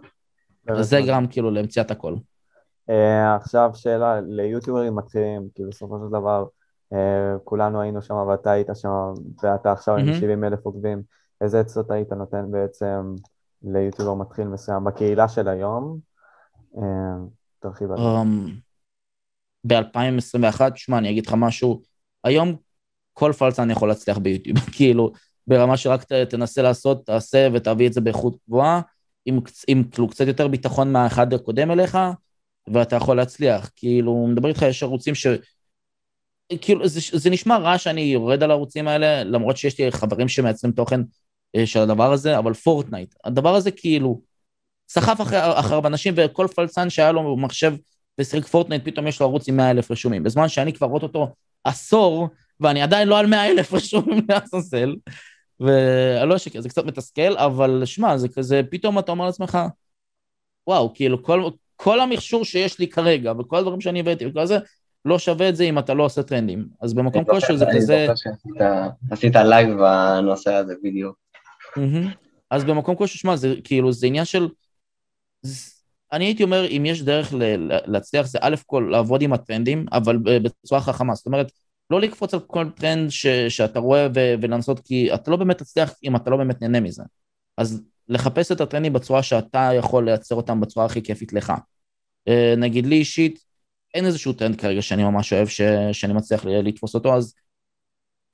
[0.81, 2.15] זה גרם כאילו למציאת הכל.
[2.91, 6.45] אה, עכשיו שאלה ליוטיוברים מתחילים, כי בסופו של דבר
[6.93, 8.89] אה, כולנו היינו שם ואתה היית שם
[9.43, 10.21] ואתה עכשיו עם מהמם.
[10.21, 11.03] 70 אלף עוקבים,
[11.45, 13.15] איזה עצות היית נותן בעצם
[13.63, 15.99] ליוטיובר מתחיל מסוים בקהילה של היום?
[16.77, 17.17] אה,
[17.61, 18.03] תרחיב על זה.
[18.03, 18.49] אמ,
[19.67, 21.83] ב-2021, שמע, אני אגיד לך משהו,
[22.25, 22.57] היום
[23.13, 25.13] כל פלצן יכול להצליח ביוטיוב, כאילו,
[25.47, 28.81] ברמה שרק ת- תנסה לעשות, תעשה ותביא את זה באיכות גבוהה,
[29.27, 31.99] עם, עם כאילו קצת יותר ביטחון מהאחד הקודם אליך,
[32.73, 33.71] ואתה יכול להצליח.
[33.77, 35.27] כאילו, מדבר איתך, יש ערוצים ש...
[36.61, 40.73] כאילו, זה, זה נשמע רע שאני יורד על הערוצים האלה, למרות שיש לי חברים שמייצרים
[40.73, 41.01] תוכן
[41.65, 44.21] של הדבר הזה, אבל פורטנייט, הדבר הזה כאילו,
[44.89, 47.75] סחף אחרי, אחריו אנשים, וכל פלצן שהיה לו מחשב
[48.21, 50.23] ושיחק פורטנייט, פתאום יש לו ערוץ עם 100 אלף רשומים.
[50.23, 51.29] בזמן שאני כבר רואה אותו
[51.65, 52.29] עשור,
[52.61, 54.95] ואני עדיין לא על 100 אלף רשומים לעזאזל,
[55.61, 59.59] ואני לא אשקר, זה קצת מתסכל, אבל שמע, זה כזה, פתאום אתה אומר לעצמך,
[60.67, 61.45] וואו, כאילו, כל,
[61.77, 64.59] כל המכשור שיש לי כרגע, וכל הדברים שאני הבאתי וכל זה,
[65.05, 66.67] לא שווה את זה אם אתה לא עושה טרנדים.
[66.83, 68.07] אז במקום כלשהו זה אני כזה...
[68.07, 68.63] זוכר שעשית-
[69.11, 71.17] עשית לייב בנושא הזה בדיוק.
[72.51, 74.49] אז במקום כלשהו, שמע, זה כאילו, זה עניין של...
[76.13, 77.35] אני הייתי אומר, אם יש דרך
[77.87, 81.15] להצליח, זה א' כל לעבוד עם הטרנדים, אבל בצורה חכמה.
[81.15, 81.53] זאת אומרת,
[81.91, 85.95] לא לקפוץ על כל טרנד ש- שאתה רואה ו- ולנסות, כי אתה לא באמת תצליח
[86.05, 87.03] אם אתה לא באמת נהנה מזה.
[87.59, 91.53] אז לחפש את הטרנדים בצורה שאתה יכול לייצר אותם בצורה הכי כיפית לך.
[92.29, 93.45] אה, נגיד לי אישית,
[93.95, 97.35] אין איזשהו טרנד כרגע שאני ממש אוהב, ש- שאני מצליח לתפוס אותו, אז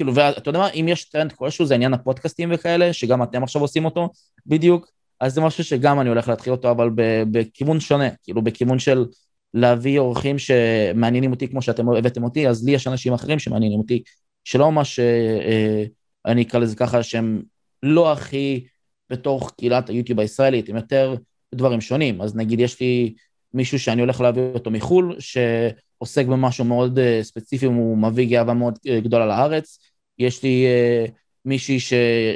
[0.01, 3.63] כאילו, ואתה יודע מה, אם יש טרנד כלשהו, זה עניין הפודקאסטים וכאלה, שגם אתם עכשיו
[3.63, 4.09] עושים אותו,
[4.47, 6.91] בדיוק, אז זה משהו שגם אני הולך להתחיל אותו, אבל
[7.31, 9.07] בכיוון שונה, כאילו בכיוון של
[9.55, 14.03] להביא אורחים שמעניינים אותי כמו שאתם הבאתם אותי, אז לי יש אנשים אחרים שמעניינים אותי,
[14.45, 15.05] שלא ממש, אה,
[15.45, 15.85] אה,
[16.27, 17.43] אני אקרא לזה ככה, שהם
[17.83, 18.67] לא הכי
[19.11, 21.15] בתוך קהילת היוטיוב הישראלית, הם יותר
[21.55, 22.21] דברים שונים.
[22.21, 23.15] אז נגיד יש לי
[23.55, 28.79] מישהו שאני הולך להביא אותו מחו"ל, שעוסק במשהו מאוד אה, ספציפי, הוא מביא גאווה מאוד
[28.89, 29.90] אה, גדולה לארץ.
[30.21, 31.05] יש לי אה,
[31.45, 31.93] מישהי ש...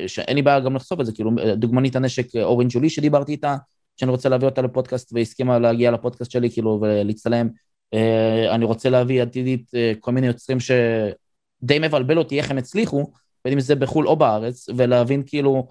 [0.06, 3.56] שאין לי בעיה גם לחשוף את זה, כאילו דוגמנית הנשק אה, אורן ג'ולי שדיברתי איתה,
[3.96, 7.48] שאני רוצה להביא אותה לפודקאסט והסכימה להגיע לפודקאסט שלי, כאילו, ולהצטלם.
[7.94, 9.70] אה, אני רוצה להביא עתידית
[10.00, 13.12] כל מיני יוצרים שדי מבלבל אותי איך הם הצליחו,
[13.44, 15.68] בין אם זה בחו"ל או בארץ, ולהבין כאילו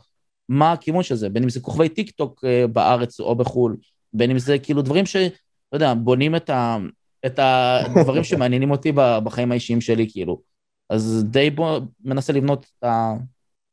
[0.49, 3.78] מה הכיוון של זה, בין אם זה כוכבי טיק טוק בארץ או בחו"ל,
[4.13, 5.15] בין אם זה כאילו דברים ש...
[5.15, 6.78] לא יודע, בונים את, ה...
[7.26, 10.53] את הדברים שמעניינים אותי בחיים האישיים שלי, כאילו.
[10.89, 13.13] אז די בוא, מנסה לבנות את ה...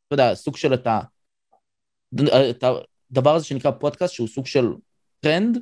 [0.07, 1.01] אתה יודע, סוג של את ה...
[2.51, 2.65] את
[3.11, 4.67] הדבר הזה שנקרא פודקאסט, שהוא סוג של
[5.21, 5.59] טרנד,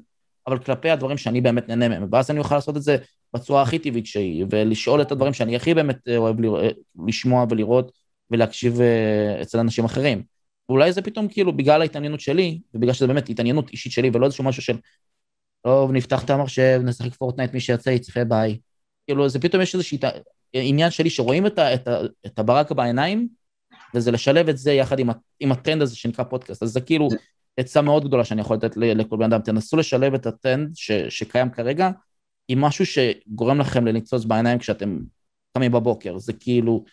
[0.46, 2.08] אבל כלפי הדברים שאני באמת נהנה מהם.
[2.12, 2.96] ואז אני אוכל לעשות את זה
[3.34, 6.72] בצורה הכי טבעית שהיא, ולשאול את הדברים שאני הכי באמת אה, אוהב לרא-
[7.06, 7.92] לשמוע ולראות
[8.30, 10.22] ולהקשיב אה, אצל אנשים אחרים.
[10.68, 14.44] ואולי זה פתאום כאילו בגלל ההתעניינות שלי, ובגלל שזה באמת התעניינות אישית שלי, ולא איזשהו
[14.44, 14.76] משהו של,
[15.62, 18.58] טוב, נפתח את המחשב, נשחק פורטנייט, מי שיצא יצפה ביי.
[19.06, 19.98] כאילו, זה פתאום יש איזושהי
[20.54, 23.28] עניין שלי שרואים את, ה, את, ה, את הברק בעיניים,
[23.94, 26.62] וזה לשלב את זה יחד עם, ה- עם הטרנד הזה שנקרא פודקאסט.
[26.62, 27.08] אז זה כאילו
[27.56, 29.40] עצה מאוד גדולה שאני יכול לתת לכל בן אדם.
[29.40, 31.90] תנסו לשלב את הטרנד ש, שקיים כרגע
[32.48, 34.98] עם משהו שגורם לכם לניצוץ בעיניים כשאתם
[35.56, 36.18] קמים בבוקר.
[36.18, 36.84] זה כאילו,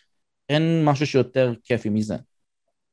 [0.50, 2.16] אין משהו שיותר כיפי מזה.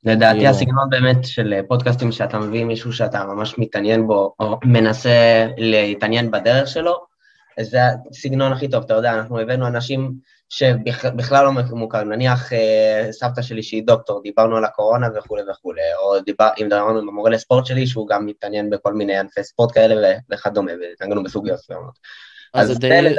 [0.05, 5.47] לדעתי כאילו- הסגנון באמת של פודקאסטים שאתה מביא מישהו שאתה ממש מתעניין בו, או מנסה
[5.57, 7.12] להתעניין בדרך שלו,
[7.61, 7.79] זה
[8.11, 10.13] הסגנון הכי טוב, אתה יודע, אנחנו הבאנו אנשים
[10.49, 16.21] שבכלל לא מוכר, נניח אה, סבתא שלי שהיא דוקטור, דיברנו על הקורונה וכולי וכולי, או
[16.21, 20.19] דיבר, אם דיברנו עם המורה לספורט שלי, שהוא גם מתעניין בכל מיני ענפי ספורט כאלה
[20.33, 21.99] וכדומה, והתנגנו בסוגיות מסוימות.
[22.55, 23.15] אז אז זה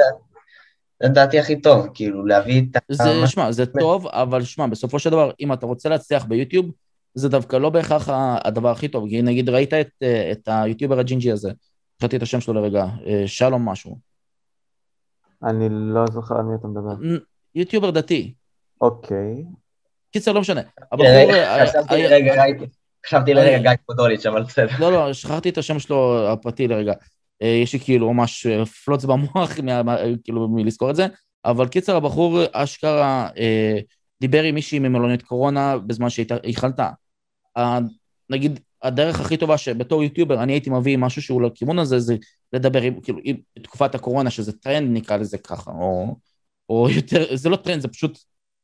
[1.00, 2.78] לדעתי הכי טוב, כאילו להביא את ה...
[2.88, 6.70] זה, שמע, זה טוב, אבל שמע, בסופו של דבר, אם אתה רוצה להצליח ביוטיוב,
[7.14, 8.08] זה דווקא לא בהכרח
[8.44, 9.08] הדבר הכי טוב.
[9.08, 11.50] כי נגיד ראית את, אה, את היוטיובר הג'ינג'י הזה,
[11.98, 14.13] שכחתי את השם שלו לרגע, אה, שלום משהו.
[15.44, 16.94] אני לא זוכר על מי אתה מדבר.
[17.54, 18.34] יוטיובר דתי.
[18.80, 19.44] אוקיי.
[20.12, 20.60] קיצר, לא משנה.
[20.92, 21.06] הבחור...
[21.06, 21.66] רגע, אה,
[23.06, 24.66] חשבתי לרגע, אה, גיא פודוליץ', אבל בסדר.
[24.78, 26.92] לא, לא, שכחתי את השם שלו הפרטי לרגע.
[27.42, 31.06] אה, יש לי כאילו ממש אה, פלוץ במוח, מה- מה- כאילו, מלזכור את זה.
[31.44, 33.78] אבל קיצר, הבחור אשכרה אה,
[34.20, 36.26] דיבר עם מישהי ממלונית קורונה בזמן שהיא
[36.56, 36.90] חלתה.
[38.30, 42.16] נגיד, הדרך הכי טובה שבתור יוטיובר אני הייתי מביא משהו שהוא לכיוון הזה, זה
[42.52, 46.16] לדבר עם, כאילו, עם תקופת הקורונה, שזה טרנד נקרא לזה ככה, או,
[46.68, 48.18] או יותר, זה לא טרנד, זה פשוט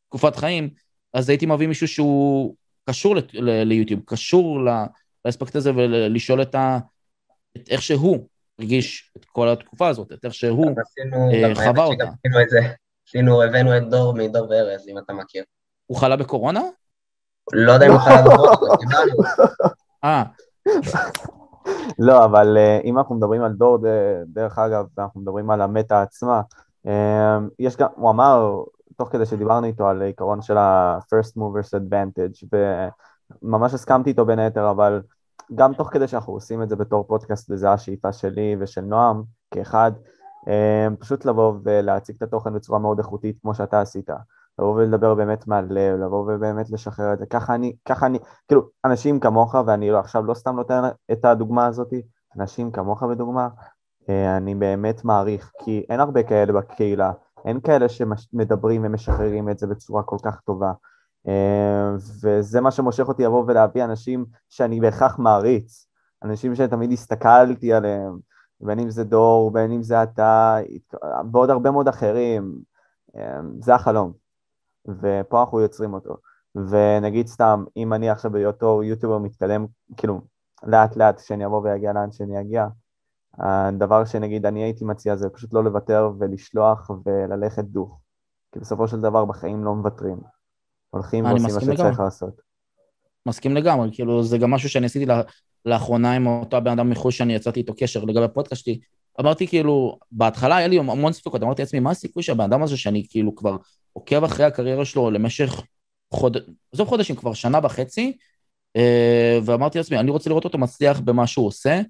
[0.09, 0.71] תקופת חיים,
[1.15, 2.55] אז הייתי מביא מישהו שהוא
[2.89, 4.59] קשור ליוטיוב, קשור
[5.25, 6.79] לאספקט הזה, ולשאול את, ה,
[7.57, 8.27] את איך שהוא
[8.59, 10.71] הרגיש את כל התקופה הזאת, את איך שהוא
[11.33, 12.05] אה, חווה אותה.
[13.09, 15.45] עשינו, הבאנו את דור מדור וארז, אם אתה מכיר.
[15.87, 16.61] הוא חלה בקורונה?
[17.53, 18.99] לא יודע אם הוא חלה בקורונה.
[20.05, 20.23] אה.
[21.99, 23.79] לא, אבל uh, אם אנחנו מדברים על דור,
[24.27, 26.41] דרך אגב, אנחנו מדברים על המטה עצמה,
[26.87, 26.91] uh,
[27.59, 28.63] יש גם, הוא אמר,
[28.97, 32.47] תוך כדי שדיברנו איתו על עיקרון של ה-first movers advantage,
[33.43, 35.03] וממש הסכמתי איתו בין היתר, אבל
[35.55, 39.93] גם תוך כדי שאנחנו עושים את זה בתור פודקאסט, וזו השאיפה שלי ושל נועם כאחד,
[40.47, 44.11] uh, פשוט לבוא ולהציג את התוכן בצורה מאוד איכותית כמו שאתה עשית.
[44.59, 47.27] לבוא ולדבר באמת מהלב, לבוא ובאמת לשחרר את זה.
[47.27, 50.83] ככה אני, ככה אני, כאילו, אנשים כמוך, ואני לא, עכשיו לא סתם נותן
[51.13, 51.93] את הדוגמה הזאת,
[52.37, 53.49] אנשים כמוך בדוגמה,
[54.09, 57.13] אה, אני באמת מעריך, כי אין הרבה כאלה בקהילה,
[57.45, 60.73] אין כאלה שמדברים ומשחררים את זה בצורה כל כך טובה.
[61.29, 61.91] אה,
[62.23, 65.87] וזה מה שמושך אותי לבוא ולהביא אנשים שאני בהכרח מעריץ,
[66.25, 68.19] אנשים שתמיד הסתכלתי עליהם,
[68.61, 70.57] בין אם זה דור, בין אם זה אתה,
[71.33, 72.59] ועוד הרבה מאוד אחרים,
[73.17, 74.13] אה, זה החלום.
[74.89, 76.17] ופה אנחנו יוצרים אותו.
[76.55, 79.67] ונגיד סתם, אם אני עכשיו בהיותו יוטיובר מתקדם,
[79.97, 80.21] כאילו,
[80.63, 82.67] לאט לאט כשאני אבוא ואגיע לאן שאני אגיע,
[83.39, 88.01] הדבר שנגיד אני הייתי מציע זה פשוט לא לוותר ולשלוח וללכת דוך.
[88.53, 90.21] כי בסופו של דבר בחיים לא מוותרים.
[90.91, 92.41] הולכים ועושים מה שצריך לעשות.
[93.27, 95.13] מסכים לגמרי, כאילו זה גם משהו שאני עשיתי
[95.65, 98.81] לאחרונה עם אותו בן אדם מחו"ל שאני יצאתי איתו קשר לגבי הפודקאסט שלי.
[99.21, 103.07] אמרתי כאילו, בהתחלה היה לי המון ספקות, אמרתי לעצמי, מה הסיכוי שהבן אדם הזה שאני
[103.11, 103.57] כאילו כבר
[103.93, 105.63] עוקב אחרי הקריירה שלו למשך
[106.11, 106.37] חוד...
[106.73, 108.17] עזוב חודשים, כבר שנה וחצי,
[108.77, 111.81] אה, ואמרתי לעצמי, אני רוצה לראות אותו מצליח במה שהוא עושה,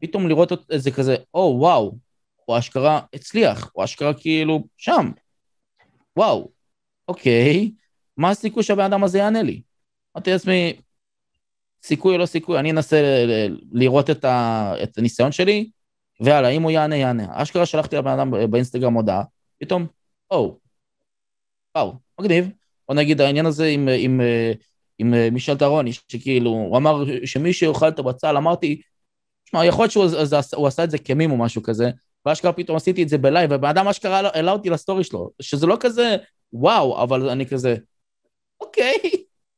[0.00, 1.98] פתאום לראות את זה כזה, או וואו,
[2.44, 5.10] הוא אשכרה הצליח, הוא אשכרה כאילו שם,
[6.16, 6.50] וואו,
[7.08, 7.70] אוקיי,
[8.16, 9.62] מה הסיכוי שהבן אדם הזה יענה לי?
[10.16, 10.72] אמרתי לעצמי,
[11.82, 13.24] סיכוי או לא סיכוי, אני אנסה
[13.72, 14.74] לראות את, ה...
[14.82, 15.70] את הניסיון שלי,
[16.20, 17.26] ויאללה, אם הוא יענה, יענה.
[17.30, 19.22] אשכרה שלחתי לבן אדם באינסטגרם הודעה,
[19.60, 19.86] פתאום,
[20.30, 20.58] או,
[21.76, 22.50] וואו, מגניב.
[22.88, 24.20] או נגיד העניין הזה עם, עם,
[24.98, 28.80] עם, עם מישל טרוני, שכאילו, הוא אמר שמי שיאכל את הבצל, אמרתי,
[29.44, 31.90] שמע, יכול להיות שהוא עשה את זה כמים או משהו כזה,
[32.26, 35.76] ואשכרה פתאום עשיתי את זה בלייב, ובן אדם אשכרה העלה אותי לסטורי שלו, שזה לא
[35.80, 36.16] כזה
[36.52, 37.76] וואו, אבל אני כזה,
[38.60, 38.96] אוקיי,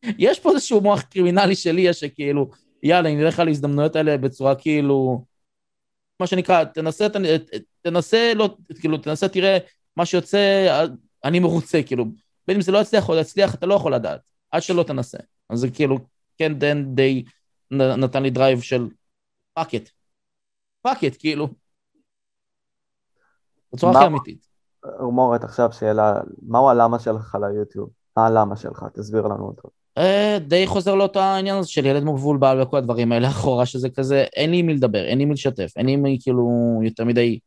[0.19, 2.51] יש פה איזשהו מוח קרימינלי שלי, שכאילו,
[2.83, 5.25] יאללה, אני אלך על ההזדמנויות האלה בצורה כאילו,
[6.21, 7.07] מה שנקרא, תנסה,
[7.83, 9.59] תנסה, לא, כאילו, תנסה, תראה
[9.97, 10.87] מה שיוצא,
[11.27, 12.05] אני מרוצה, כאילו,
[12.47, 15.19] בין אם זה לא יצליח או יצליח, אתה לא יכול לדעת, עד שלא תנסה.
[15.51, 15.99] אז זה כאילו,
[16.39, 17.25] כן, זה די
[17.71, 18.89] נתן לי drive של
[19.55, 19.91] fuck it.
[20.83, 21.49] fuck it, כאילו.
[23.73, 24.47] בצורה הכי אמיתית.
[25.01, 27.91] מורט, עכשיו שאלה, מהו הלמה שלך ליוטיוב?
[28.17, 28.85] מה הלמה שלך?
[28.95, 29.69] תסביר לנו אותו.
[29.99, 34.25] אה, די חוזר לאותו העניין הזה של ילד מבולבל וכל הדברים האלה אחורה, שזה כזה,
[34.37, 36.51] אין לי מי לדבר, אין לי מי לשתף, אין לי מי כאילו
[36.83, 37.39] יותר מדי...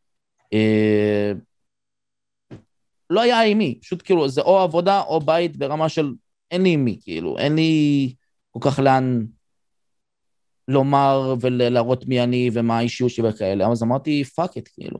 [0.53, 1.31] אה,
[3.09, 6.13] לא היה עם מי, פשוט כאילו זה או עבודה או בית ברמה של
[6.51, 8.13] אין לי עם מי, כאילו, אין לי
[8.51, 9.25] כל כך לאן
[10.67, 14.99] לומר ולהראות מי אני ומה האישיות שלי וכאלה, אז אמרתי fuck it, כאילו.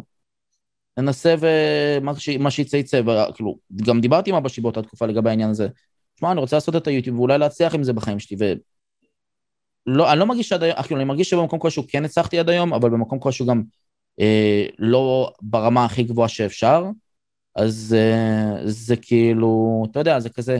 [0.97, 5.67] ננסה ומה שיצא יצא, וכאילו, גם דיברתי עם אבא שלי באותה תקופה לגבי העניין הזה.
[6.19, 8.37] שמע, אני רוצה לעשות את היוטיוב ואולי להצליח עם זה בחיים שלי,
[9.87, 12.73] ולא, אני לא מרגיש שעד היום, כאילו, אני מרגיש שבמקום כלשהו כן הצלחתי עד היום,
[12.73, 13.63] אבל במקום כלשהו גם
[14.19, 16.83] אה, לא ברמה הכי גבוהה שאפשר.
[17.59, 20.59] אז uh, זה כאילו, אתה יודע, זה כזה,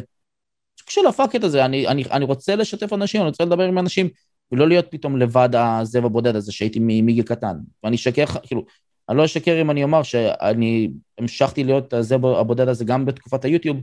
[0.89, 4.09] של הפאקט הזה, אני, אני, אני רוצה לשתף אנשים, אני רוצה לדבר עם אנשים,
[4.51, 7.57] ולא להיות פתאום לבד הזאב הבודד הזה שהייתי מגיל קטן.
[7.83, 8.65] ואני אשקר, כאילו,
[9.09, 13.77] אני לא אשקר אם אני אומר שאני המשכתי להיות הזאב הבודד הזה גם בתקופת היוטיוב,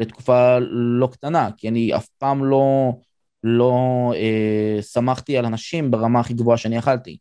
[0.00, 2.92] לתקופה לא קטנה, כי אני אף פעם לא,
[3.42, 3.72] לא
[4.16, 7.18] אה, שמחתי על אנשים ברמה הכי גבוהה שאני יכלתי.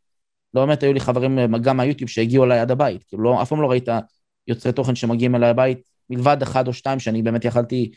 [0.54, 3.62] לא באמת היו לי חברים גם מהיוטיוב שהגיעו אליי עד הבית, כאילו לא, אף פעם
[3.62, 3.90] לא ראית
[4.48, 7.92] יוצרי תוכן שמגיעים אליי הבית, מלבד אחד או שתיים שאני באמת יכלתי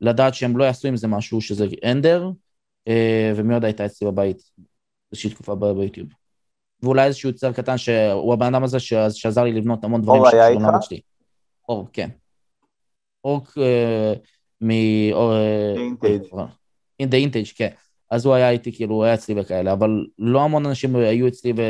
[0.00, 2.30] לדעת שהם לא יעשו עם זה משהו, שזה אנדר,
[2.88, 4.42] אה, ומי עוד הייתה אצלי בבית
[5.12, 6.08] איזושהי תקופה ביוטיוב.
[6.82, 8.80] ואולי איזשהו יוצר קטן שהוא הבן אדם הזה
[9.10, 10.62] שעזר לי לבנות המון דברים אור היה איתך?
[11.68, 12.08] אור, כן.
[13.24, 14.12] אור אה,
[14.60, 14.70] מ...
[15.76, 16.22] אינטייג'.
[17.02, 17.70] דה אינטייג', כן.
[18.10, 21.52] אז הוא היה איתי, כאילו, הוא היה אצלי וכאלה, אבל לא המון אנשים היו אצלי
[21.56, 21.62] ו...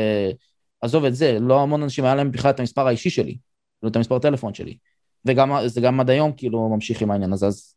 [0.81, 3.37] עזוב את זה, לא המון אנשים היה להם בכלל את המספר האישי שלי.
[3.83, 4.77] לא את המספר טלפון שלי.
[5.25, 7.75] וזה גם עד היום כאילו ממשיך עם העניין הזה, אז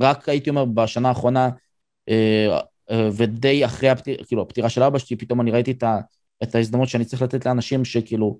[0.00, 1.50] רק הייתי אומר בשנה האחרונה,
[2.08, 2.58] אה,
[2.90, 6.00] אה, ודי אחרי הפטיר, כאילו, הפטירה של אבא שלי, פתאום אני ראיתי את, ה,
[6.42, 8.38] את ההזדמנות שאני צריך לתת לאנשים שכאילו,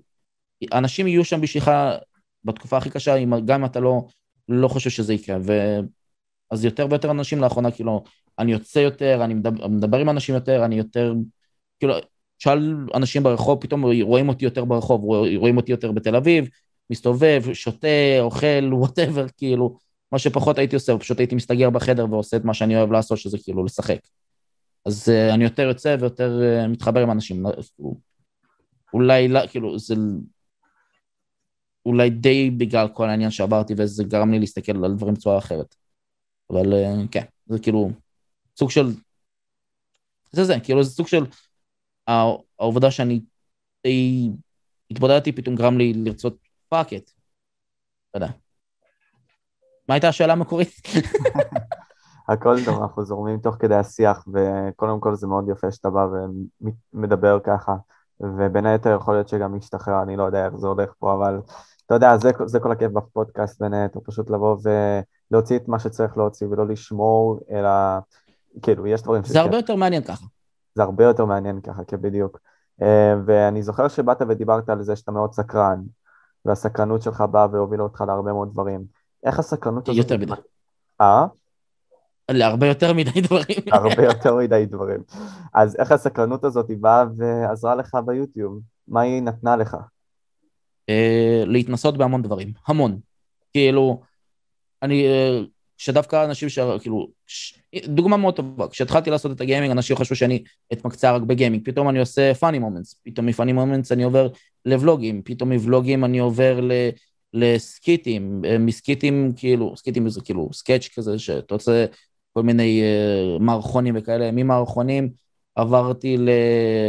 [0.73, 1.71] אנשים יהיו שם בשבילך
[2.43, 4.01] בתקופה הכי קשה, גם אם אתה לא,
[4.47, 5.37] לא חושב שזה יקרה.
[5.41, 5.79] ו...
[6.51, 8.03] אז יותר ויותר אנשים לאחרונה, כאילו,
[8.39, 11.13] אני יוצא יותר, אני מדבר, מדבר עם אנשים יותר, אני יותר,
[11.79, 11.93] כאילו,
[12.39, 15.03] שאל אנשים ברחוב, פתאום רואים אותי יותר ברחוב,
[15.35, 16.49] רואים אותי יותר בתל אביב,
[16.89, 19.77] מסתובב, שותה, אוכל, וואטאבר, כאילו,
[20.11, 23.37] מה שפחות הייתי עושה, פשוט הייתי מסתגר בחדר ועושה את מה שאני אוהב לעשות, שזה
[23.43, 23.99] כאילו לשחק.
[24.85, 27.45] אז אה, אני יותר יוצא ויותר אה, מתחבר עם אנשים.
[28.93, 29.95] אולי, לא, כאילו, זה...
[31.85, 35.75] אולי די בגלל כל העניין שעברתי, וזה גרם לי להסתכל על דברים בצורה אחרת.
[36.49, 37.91] אבל אה, כן, זה כאילו
[38.57, 38.93] סוג של...
[40.31, 41.23] זה זה, כאילו זה סוג של...
[42.59, 43.21] העובדה שאני
[43.83, 44.29] די
[44.91, 46.37] התבודדתי פתאום גרם לי לרצות
[46.69, 47.11] fuck it.
[48.15, 48.27] יודע.
[49.89, 50.69] מה הייתה השאלה המקורית?
[52.29, 56.07] הכל טוב, אנחנו זורמים תוך כדי השיח, וקודם כל זה מאוד יפה שאתה בא
[56.93, 57.75] ומדבר ככה,
[58.19, 61.39] ובין היתר יכול להיות שגם משתחרר, אני לא יודע איך זה הולך פה, אבל
[61.85, 64.57] אתה יודע, זה, זה כל הכיף בפודקאסט בין היתר, פשוט לבוא
[65.31, 67.69] ולהוציא את מה שצריך להוציא ולא לשמור, אלא
[68.61, 69.33] כאילו, יש דברים שכן.
[69.33, 70.25] זה הרבה יותר מעניין ככה.
[70.75, 72.39] זה הרבה יותר מעניין ככה, כן, בדיוק.
[72.81, 75.81] אה, ואני זוכר שבאת ודיברת על זה שאתה מאוד סקרן,
[76.45, 78.85] והסקרנות שלך באה והובילה אותך להרבה מאוד דברים.
[79.23, 79.97] איך הסקרנות הזאת...
[79.97, 80.33] יותר מדי.
[81.01, 81.25] אה?
[82.31, 83.57] להרבה יותר מדי דברים.
[83.71, 84.99] הרבה יותר מדי דברים.
[85.53, 88.59] אז איך הסקרנות הזאת באה ועזרה לך ביוטיוב?
[88.87, 89.77] מה היא נתנה לך?
[90.89, 92.99] אה, להתנסות בהמון דברים, המון.
[93.51, 94.01] כאילו,
[94.83, 95.39] אני, אה,
[95.79, 96.59] שדווקא אנשים ש...
[96.81, 97.07] כאילו,
[97.85, 101.99] דוגמה מאוד טובה, כשהתחלתי לעשות את הגיימינג, אנשים חשבו שאני אתמקצע רק בגיימינג, פתאום אני
[101.99, 104.27] עושה פאני מומנטס, פתאום מפאני מומנטס אני עובר
[104.65, 106.71] לוולוגים, פתאום מוולוגים אני עובר ל...
[107.33, 111.85] לסקיטים, אה, מסקיטים כאילו, סקיטים זה כאילו sketch כזה, שאתה עושה
[112.33, 115.09] כל מיני אה, מערכונים וכאלה, ממערכונים
[115.55, 116.29] עברתי ל,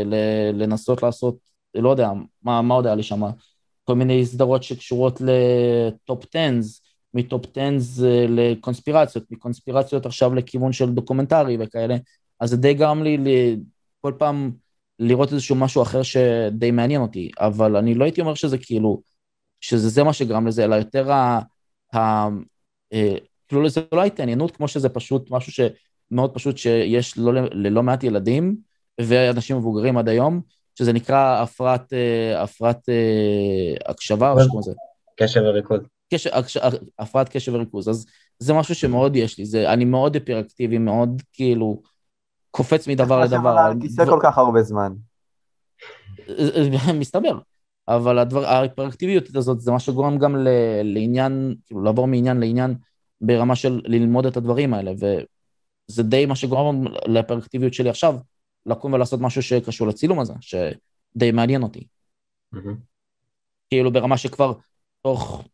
[0.05, 0.14] ל,
[0.55, 1.37] לנסות לעשות,
[1.74, 2.11] לא יודע,
[2.42, 3.22] מה, מה עוד היה לי שם,
[3.85, 6.50] כל מיני סדרות שקשורות ל top 10,
[7.14, 11.96] מ top 10 לקונספירציות, מקונספירציות עכשיו לכיוון של דוקומנטרי וכאלה,
[12.40, 13.57] אז זה די גרם לי
[14.01, 14.51] כל פעם
[14.99, 19.03] לראות איזשהו משהו אחר שדי מעניין אותי, אבל אני לא הייתי אומר שזה כאילו,
[19.61, 21.40] שזה זה מה שגרם לזה, אלא יותר ה...
[21.94, 21.99] ה
[22.92, 23.16] אה,
[23.49, 28.57] כאילו זה לא התעניינות, כמו שזה פשוט משהו שמאוד פשוט שיש לא, ללא מעט ילדים
[29.01, 30.40] ואנשים מבוגרים עד היום,
[30.75, 34.73] שזה נקרא הפרעת, אה, הפרעת אה, הקשבה או משהו כמו זה.
[35.16, 35.81] קשב וריכוז.
[36.14, 36.31] קשב,
[36.99, 38.07] הפרעת קשב וריכוז, אז
[38.38, 41.83] זה משהו שמאוד יש לי, זה, אני מאוד היפראקטיבי, מאוד כאילו
[42.51, 43.49] קופץ מדבר לדבר.
[43.49, 44.92] על כיסא כל כך הרבה זמן.
[47.01, 47.38] מסתבר.
[47.88, 50.49] אבל הדבר, ההיפראקטיביות הזאת זה מה שגורם גם ל,
[50.83, 52.75] לעניין, כאילו לעבור מעניין לעניין
[53.20, 58.16] ברמה של ללמוד את הדברים האלה, וזה די מה שגורם להיפראקטיביות שלי עכשיו,
[58.66, 61.87] לקום ולעשות משהו שקשור לצילום הזה, שדי מעניין אותי.
[62.55, 62.75] Mm-hmm.
[63.68, 64.53] כאילו ברמה שכבר
[65.03, 65.44] תוך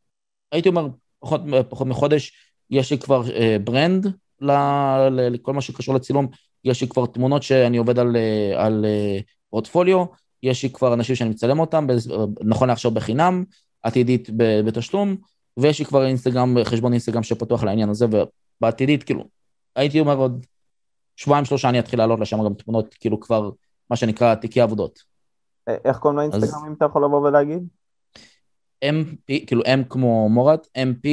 [0.52, 0.88] הייתי אומר,
[1.20, 2.32] פחות, פחות מחודש,
[2.70, 4.06] יש לי כבר אה, ברנד
[4.40, 6.28] לכל מה שקשור לצילום,
[6.64, 9.18] יש לי כבר תמונות שאני עובד על, אה, על אה,
[9.50, 10.04] פורטפוליו,
[10.42, 11.87] יש לי כבר אנשים שאני מצלם אותם,
[12.40, 13.44] נכון לעכשיו בחינם,
[13.82, 15.16] עתידית בתשלום,
[15.56, 18.06] ויש לי כבר אינסטגרם, חשבון אינסטגרם שפתוח לעניין הזה,
[18.61, 19.24] ובעתידית, כאילו,
[19.76, 20.46] הייתי אומר עוד
[21.16, 23.50] שבועיים שלושה אני אתחיל לעלות לשם גם תמונות, כאילו כבר,
[23.90, 25.02] מה שנקרא, תיקי עבודות.
[25.85, 26.68] איך קוראים לאינסטגרם, אז...
[26.68, 27.68] אם אתה יכול לבוא ולהגיד?
[28.90, 31.09] MP, כאילו M כמו מורת, MP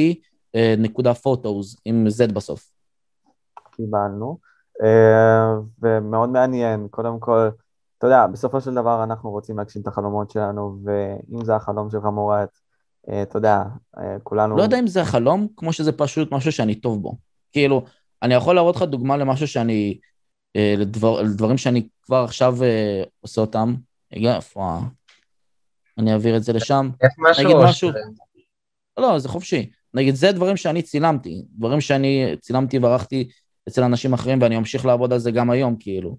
[0.54, 2.70] אה, נקודה פוטוס עם Z בסוף.
[3.76, 4.38] קיבלנו,
[4.82, 5.44] אה,
[5.82, 7.48] ומאוד מעניין, קודם כל,
[7.98, 12.04] אתה יודע, בסופו של דבר אנחנו רוצים להגשים את החלומות שלנו, ואם זה החלום שלך
[12.04, 12.48] מורת,
[13.10, 13.62] אה, אתה יודע,
[14.22, 14.56] כולנו...
[14.56, 17.16] לא יודע אם זה החלום, כמו שזה פשוט משהו שאני טוב בו.
[17.52, 17.84] כאילו,
[18.22, 19.98] אני יכול להראות לך דוגמה למשהו שאני,
[20.76, 22.56] לדבר, לדברים שאני כבר עכשיו
[23.20, 23.74] עושה אותם.
[24.12, 24.78] רגע, איפה
[25.98, 26.90] אני אעביר את זה לשם.
[27.02, 27.44] איך משהו?
[27.44, 27.90] נגיד משהו...
[28.96, 29.70] לא, זה חופשי.
[29.94, 33.28] נגיד, זה דברים שאני צילמתי, דברים שאני צילמתי וערכתי
[33.68, 36.16] אצל אנשים אחרים, ואני ממשיך לעבוד על זה גם היום, כאילו.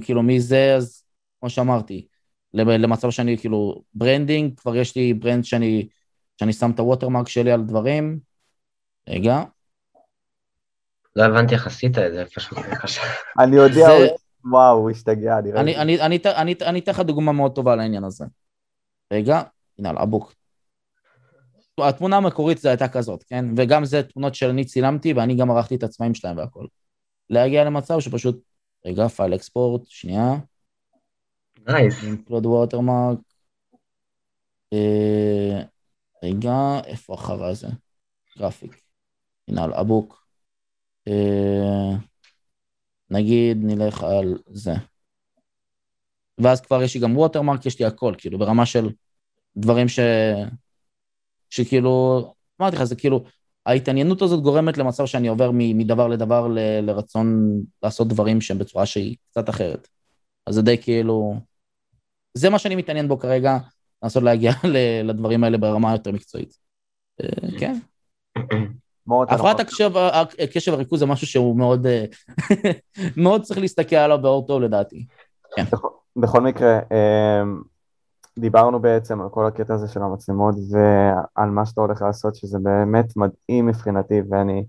[0.00, 1.04] כאילו, מזה, אז
[1.40, 2.06] כמו שאמרתי,
[2.54, 5.88] למצב שאני, כאילו, branding, כבר יש לי brand שאני,
[6.40, 8.18] שאני שם את ה watermark שלי על דברים.
[9.08, 9.42] רגע.
[11.16, 12.58] לא הבנתי איך עשית את זה, פשוט.
[13.38, 13.88] אני יודע,
[14.44, 15.38] וואו, הוא השתגע,
[16.66, 18.24] אני אתן לך דוגמה מאוד טובה לעניין הזה.
[19.12, 19.42] רגע,
[19.78, 20.34] הנה על אבוק.
[21.78, 23.44] התמונה המקורית זה הייתה כזאת, כן?
[23.56, 26.66] וגם זה תמונות שאני צילמתי ואני גם ערכתי את הצבעים שלהם והכל.
[27.30, 28.42] להגיע למצב שפשוט,
[28.86, 30.34] רגע, file export, שנייה.
[31.68, 32.04] nice.
[32.04, 33.18] include watermark.
[36.22, 37.68] רגע, איפה אחרי זה?
[38.38, 38.82] graphic.
[39.48, 40.26] הנה על אבוק.
[41.08, 41.96] אה,
[43.10, 44.72] נגיד נלך על זה.
[46.38, 48.88] ואז כבר יש לי גם ווטרמרק, יש לי הכל, כאילו, ברמה של
[49.56, 50.00] דברים ש...
[51.50, 52.22] שכאילו,
[52.60, 53.24] אמרתי לך, זה כאילו,
[53.66, 56.58] ההתעניינות הזאת גורמת למצב שאני עובר מדבר לדבר ל...
[56.80, 57.50] לרצון
[57.82, 59.88] לעשות דברים שהם בצורה שהיא קצת אחרת.
[60.46, 61.34] אז זה די כאילו...
[62.34, 63.58] זה מה שאני מתעניין בו כרגע,
[64.02, 64.52] לנסות להגיע
[65.04, 66.56] לדברים האלה ברמה יותר מקצועית.
[67.20, 67.78] אה, כן.
[69.28, 72.04] הפרעת הקשב והריכוז זה משהו שהוא מאוד, אה,
[73.24, 75.06] מאוד צריך להסתכל עליו באור טוב לדעתי.
[75.56, 75.64] כן.
[76.16, 77.62] בכל מקרה, אמ,
[78.38, 83.16] דיברנו בעצם על כל הקטע הזה של המצלמות ועל מה שאתה הולך לעשות, שזה באמת
[83.16, 84.64] מדהים מבחינתי ואני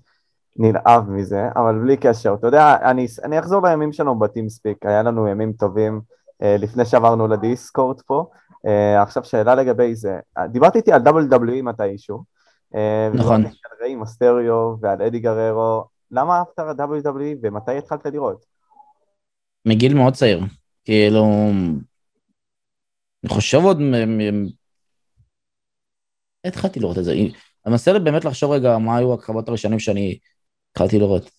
[0.58, 2.34] נלהב מזה, אבל בלי קשר.
[2.34, 6.02] אתה יודע, אני, אני אחזור לימים שלנו בטימספיק, היה לנו ימים טובים
[6.44, 8.26] אה, לפני שעברנו לדיסקורט פה.
[8.68, 12.24] אה, עכשיו שאלה לגבי זה, דיברתי איתי על WWE מתישהו.
[12.76, 13.46] אה, נכון.
[13.46, 13.52] על
[13.82, 18.46] ריי מסטריו ועל אדי גררו, למה אהבת על WWE ומתי התחלת לראות?
[19.66, 20.42] מגיל מאוד צעיר.
[20.86, 21.26] כאילו,
[23.24, 23.78] אני חושב עוד...
[26.46, 27.12] התחלתי לראות את זה.
[27.12, 27.32] אני
[27.68, 30.18] מנסה באמת לחשוב רגע מה היו הקרבות הראשונים שאני
[30.72, 31.32] התחלתי לראות.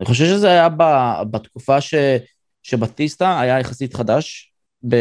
[0.00, 0.68] אני חושב שזה היה
[1.30, 1.94] בתקופה ש,
[2.62, 4.52] שבטיסטה היה יחסית חדש
[4.88, 4.96] ב,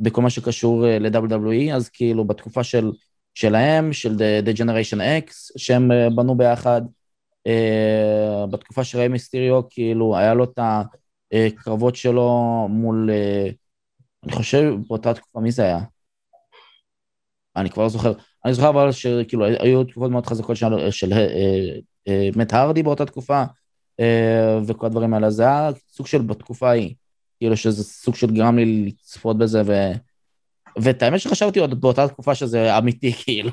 [0.00, 2.92] בכל מה שקשור אה, ל-WWE, אז כאילו בתקופה של,
[3.34, 6.82] שלהם, של The, The Generation X, שהם אה, בנו ביחד,
[7.48, 10.58] uh, בתקופה של ריי מיסטיריו, כאילו היה לו את
[11.32, 13.10] הקרבות שלו מול...
[13.10, 13.63] Uh,
[14.24, 15.80] אני חושב באותה תקופה, מי זה היה?
[17.56, 18.12] אני כבר לא זוכר.
[18.44, 21.26] אני זוכר אבל שכאילו היו תקופות מאוד חזקות של, של אה,
[22.08, 23.44] אה, מת הרדי באותה תקופה,
[24.00, 25.30] אה, וכל הדברים האלה.
[25.30, 26.94] זה היה סוג של בתקופה ההיא.
[27.38, 29.72] כאילו שזה סוג של גרם לי לצפות בזה, ו...
[30.82, 33.50] ואת האמת שחשבתי עוד באותה תקופה שזה אמיתי, כאילו.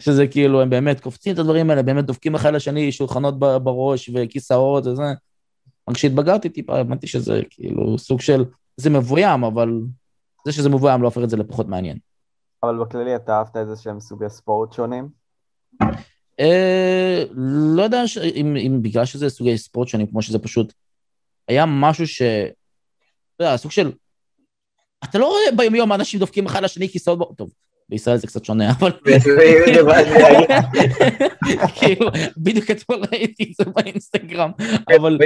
[0.00, 4.86] שזה כאילו, הם באמת קופצים את הדברים האלה, באמת דופקים אחד לשני, שולחנות בראש וכיסאות
[4.86, 5.02] וזה.
[5.88, 8.44] רק כשהתבגרתי טיפה, הבנתי שזה כאילו סוג של
[8.80, 9.68] זה מבוים, אבל
[10.46, 11.98] זה שזה מבוים לא הופך את זה לפחות מעניין.
[12.62, 15.08] אבל בכללי אתה אהבת איזה שהם סוגי ספורט שונים?
[16.40, 17.24] אה,
[17.74, 18.02] לא יודע
[18.34, 20.72] אם בגלל שזה סוגי ספורט שונים, כמו שזה פשוט,
[21.48, 22.22] היה משהו ש...
[22.22, 23.92] אתה יודע, סוג של...
[25.04, 27.36] אתה לא רואה ביום יום אנשים דופקים אחד לשני כיסאות...
[27.36, 27.50] טוב,
[27.88, 28.92] בישראל זה קצת שונה, אבל...
[31.74, 34.50] כאילו, בדיוק אתמול ראיתי את זה באינסטגרם,
[34.96, 35.18] אבל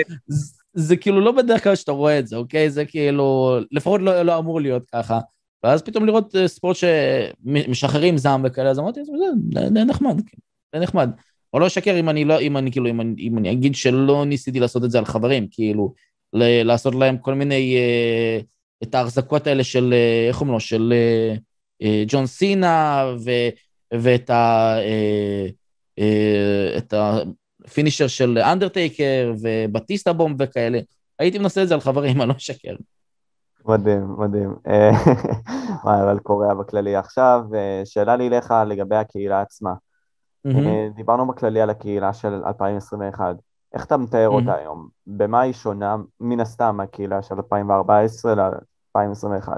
[0.74, 2.70] זה כאילו לא בדרך כלל שאתה רואה את זה, אוקיי?
[2.70, 5.20] זה כאילו, לפחות לא, לא אמור להיות ככה.
[5.64, 10.42] ואז פתאום לראות אה, ספורט שמשחררים זעם וכאלה, אז אמרתי, זה נחמד, כאילו,
[10.74, 11.10] די נחמד.
[11.54, 14.24] או לא אשקר אם אני לא, אם אני כאילו, אם אני, אם אני אגיד שלא
[14.24, 15.94] ניסיתי לעשות את זה על חברים, כאילו,
[16.64, 18.38] לעשות להם כל מיני, אה,
[18.82, 20.92] את ההחזקות האלה של, אה, איך אומרים לו, של
[22.06, 23.30] ג'ון סינה, ו,
[23.94, 24.74] ואת ה...
[24.78, 25.46] אה,
[25.98, 27.18] אה, את ה
[27.74, 30.78] פינישר של אנדרטייקר ובטיסטה בום וכאלה.
[31.18, 32.74] הייתי מנסה את זה על חברים, אני לא אשקר.
[33.64, 34.54] מדהים, מדהים.
[34.66, 34.90] אה,
[35.84, 36.96] מה, אבל קוריאה בכללי.
[36.96, 39.72] עכשיו, אה, שאלה לי אליך לגבי הקהילה עצמה.
[40.46, 43.36] אה, דיברנו בכללי על הקהילה של 2021.
[43.74, 44.88] איך אתה מתאר אותה היום?
[45.06, 49.48] במה היא שונה, מן הסתם, מהקהילה של 2014 ל-2021?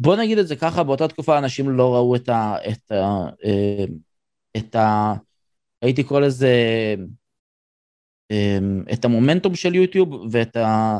[0.00, 2.56] בוא נגיד את זה ככה, באותה תקופה אנשים לא ראו את ה...
[2.68, 3.26] את ה
[4.56, 5.14] את ה...
[5.82, 6.54] הייתי קורא לזה...
[8.30, 10.98] אמ, את המומנטום של יוטיוב ואת, ה,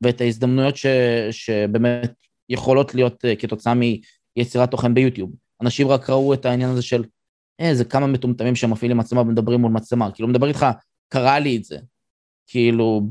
[0.00, 0.86] ואת ההזדמנויות ש,
[1.30, 2.12] שבאמת
[2.48, 3.74] יכולות להיות אה, כתוצאה
[4.36, 5.30] מיצירת תוכן ביוטיוב.
[5.62, 7.04] אנשים רק ראו את העניין הזה של
[7.58, 10.10] איזה כמה מטומטמים שמפעילים מצלמה ומדברים מול מצלמה.
[10.10, 10.66] כאילו, מדבר איתך,
[11.08, 11.78] קרה לי את זה.
[12.46, 13.02] כאילו,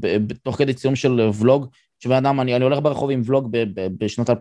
[0.43, 1.69] תוך כדי ציום של ולוג,
[2.03, 3.49] שבן אדם, אני, אני הולך ברחוב עם ולוג
[3.97, 4.33] בשנות 2012-2013,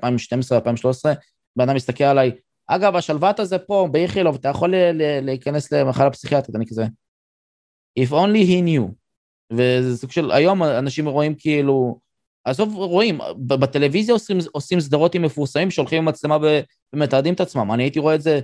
[1.57, 2.31] בן אדם מסתכל עליי,
[2.67, 4.75] אגב, השלוות הזה פה, באיכילוב, אתה יכול
[5.23, 6.85] להיכנס למחלה פסיכיאטרית, אני כזה.
[7.99, 8.93] If only he knew.
[9.53, 11.99] וזה סוג של, היום אנשים רואים כאילו,
[12.45, 16.39] עזוב, רואים, בטלוויזיה עושים, עושים סדרות עם מפורסמים שהולכים עם מצלמה
[16.95, 17.73] ומתעדים את עצמם.
[17.73, 18.41] אני הייתי רואה את זה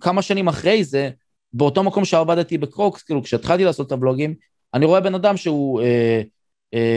[0.00, 1.10] כמה שנים אחרי זה,
[1.52, 4.34] באותו מקום שעבדתי בקרוקס, כאילו, כשהתחלתי לעשות את הבלוגים,
[4.74, 6.22] אני רואה בן אדם שהוא, אה,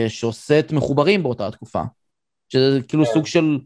[0.08, 1.82] שעושה את מחוברים באותה תקופה.
[2.48, 3.12] שזה כאילו כן.
[3.12, 3.58] סוג של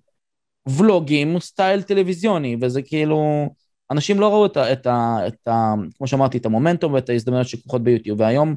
[0.68, 3.48] ולוגים, סטייל טלוויזיוני, וזה כאילו,
[3.90, 5.74] אנשים לא ראו את ה, את ה, את ה...
[5.98, 8.56] כמו שאמרתי, את המומנטום ואת ההזדמנויות שכוחות ביוטיוב, והיום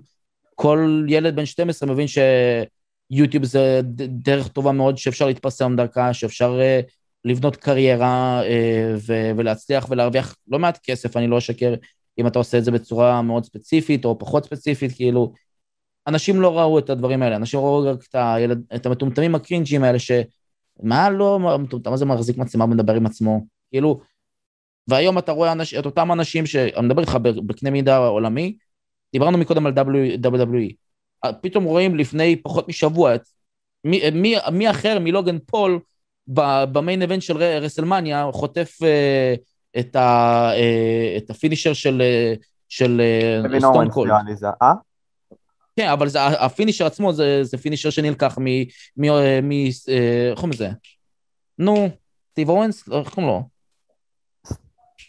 [0.56, 6.92] כל ילד בן 12 מבין שיוטיוב זה דרך טובה מאוד שאפשר להתפרסם דרכה, שאפשר uh,
[7.26, 8.46] לבנות קריירה uh,
[9.08, 11.74] ו- ולהצליח ולהרוויח לא מעט כסף, אני לא אשקר,
[12.20, 15.34] אם אתה עושה את זה בצורה מאוד ספציפית או פחות ספציפית, כאילו,
[16.08, 20.00] אנשים לא ראו את הדברים האלה, אנשים ראו רק את, הילד, את המטומטמים הקרינג'ים האלה
[20.00, 20.12] ש...
[20.84, 21.40] מה לא,
[21.86, 23.46] מה זה מחזיק מצלמה ומדבר עם עצמו?
[23.72, 24.02] כאילו,
[24.88, 28.58] והיום אתה רואה אנש, את אותם אנשים שאני מדבר איתך בקנה מידה עולמי,
[29.14, 30.74] דיברנו מקודם על WWE,
[31.42, 33.22] פתאום רואים לפני פחות משבוע את
[33.84, 35.80] מי, מי, מי אחר מלוגן פול
[36.28, 42.44] ב main event של רסלמניה חוטף אה, את, ה, uh, את ה finisher של, אה,
[42.70, 43.02] של
[43.60, 44.12] סטון קולד.
[45.76, 48.46] כן, אבל זה, ה finisher עצמו זה, זה finisher שנלקח מ...
[48.98, 49.06] מ...
[49.44, 50.70] מ איך קוראים לזה?
[51.60, 51.90] נו,
[52.32, 52.90] סטיב אורנס?
[52.92, 53.44] איך קוראים לו?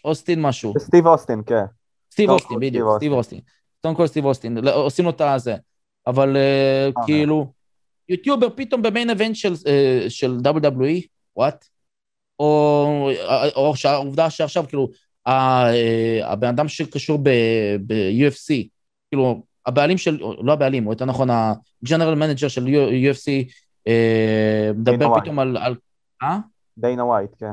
[0.05, 0.73] אוסטין משהו.
[0.79, 1.63] סטיב אוסטין, כן.
[2.11, 3.39] סטיב אוסטין, בדיוק, סטיב אוסטין.
[3.77, 5.55] סטון קולד סטיב אוסטין, לא, עושים לו את הזה.
[6.07, 6.37] אבל
[7.05, 7.51] כאילו,
[8.09, 9.53] יוטיובר פתאום ב main event של,
[10.09, 11.65] של WWE, what?
[12.39, 13.09] או,
[13.55, 14.89] או העובדה שעכשיו, כאילו,
[16.23, 18.67] הבן אדם שקשור ב-UFC,
[19.11, 23.51] כאילו, הבעלים של, לא הבעלים, או יותר נכון, ה general manager של UFC,
[24.75, 25.57] מדבר פתאום על...
[26.23, 26.37] אה?
[26.77, 27.51] דיינה ווייט, כן.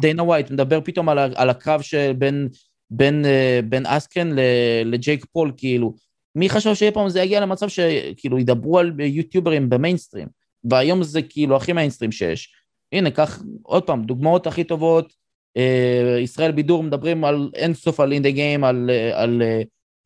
[0.00, 2.48] דיינה ווייט, מדבר פתאום על, על הקרב שבין
[2.90, 3.24] בין,
[3.68, 4.30] בין אסקרן
[4.84, 5.94] לג'ייק פול, כאילו.
[6.34, 10.28] מי חשב שאי פעם זה יגיע למצב שכאילו ידברו על יוטיוברים במיינסטרים,
[10.64, 12.52] והיום זה כאילו הכי מיינסטרים שיש.
[12.92, 15.12] הנה, קח עוד פעם, דוגמאות הכי טובות,
[15.56, 19.42] אה, ישראל בידור מדברים על אינסוף על אינדה גיים, על, על, על,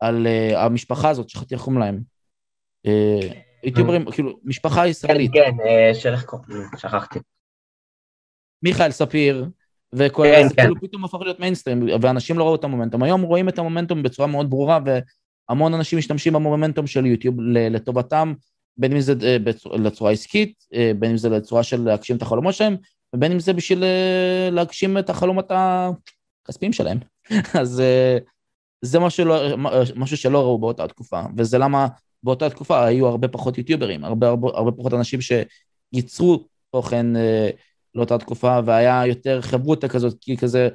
[0.00, 2.00] על אה, המשפחה הזאת, שכחתי איך קוראים להם.
[3.64, 5.32] יוטיוברים, כאילו, משפחה ישראלית.
[5.32, 7.18] כן, כן, של איך קוראים, שכחתי.
[8.62, 9.46] מיכאל ספיר,
[9.92, 10.62] וכל כן, זה כן.
[10.62, 13.02] כאילו פתאום הפך להיות מיינסטרים, ואנשים לא ראו את המומנטום.
[13.02, 14.78] היום רואים את המומנטום בצורה מאוד ברורה,
[15.48, 18.34] והמון אנשים משתמשים במומנטום של יוטיוב לטובתם,
[18.78, 19.36] בין אם זה אה,
[19.78, 22.76] לצורה עסקית, אה, בין אם זה לצורה של להגשים את החלומות שלהם,
[23.14, 25.52] ובין אם זה בשביל אה, להגשים את החלומות
[26.44, 26.98] הכספיים שלהם.
[27.60, 27.82] אז
[28.82, 29.56] זה משהו, לא,
[29.96, 31.86] משהו שלא ראו באותה תקופה, וזה למה
[32.22, 37.06] באותה תקופה היו הרבה פחות יוטיוברים, הרבה, הרבה, הרבה פחות אנשים שייצרו תוכן
[37.94, 40.68] לאותה תקופה, והיה יותר חברותא כזאת, כי כזה,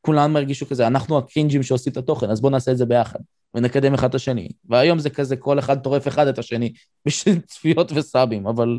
[0.00, 3.18] כולם הרגישו כזה, אנחנו הקרינג'ים שעושים את התוכן, אז בואו נעשה את זה ביחד,
[3.54, 4.48] ונקדם אחד את השני.
[4.64, 6.72] והיום זה כזה, כל אחד טורף אחד את השני,
[7.06, 8.78] בשביל צפיות וסאבים, אבל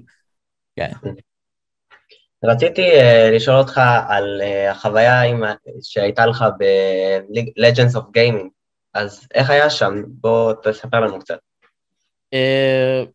[0.76, 0.92] כן.
[2.44, 5.44] רציתי uh, לשאול אותך על uh, החוויה עם,
[5.82, 8.48] שהייתה לך ב-Legends of Gaming,
[8.94, 10.04] אז איך היה שם?
[10.08, 11.40] בוא תספר לנו קצת.
[12.36, 13.08] Uh,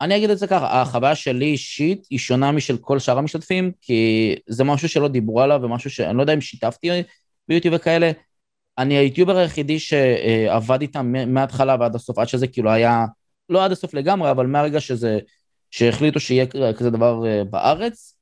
[0.00, 4.34] אני אגיד את זה ככה, החוויה שלי אישית היא שונה משל כל שאר המשתתפים, כי
[4.46, 7.02] זה משהו שלא דיברו עליו ומשהו שאני לא יודע אם שיתפתי
[7.48, 8.10] ביוטיוב וכאלה.
[8.78, 13.04] אני היוטיובר היחידי שעבד איתם מההתחלה ועד הסוף, עד שזה כאילו היה,
[13.48, 15.18] לא עד הסוף לגמרי, אבל מהרגע שזה,
[15.70, 16.46] שהחליטו שיהיה
[16.76, 18.15] כזה דבר בארץ,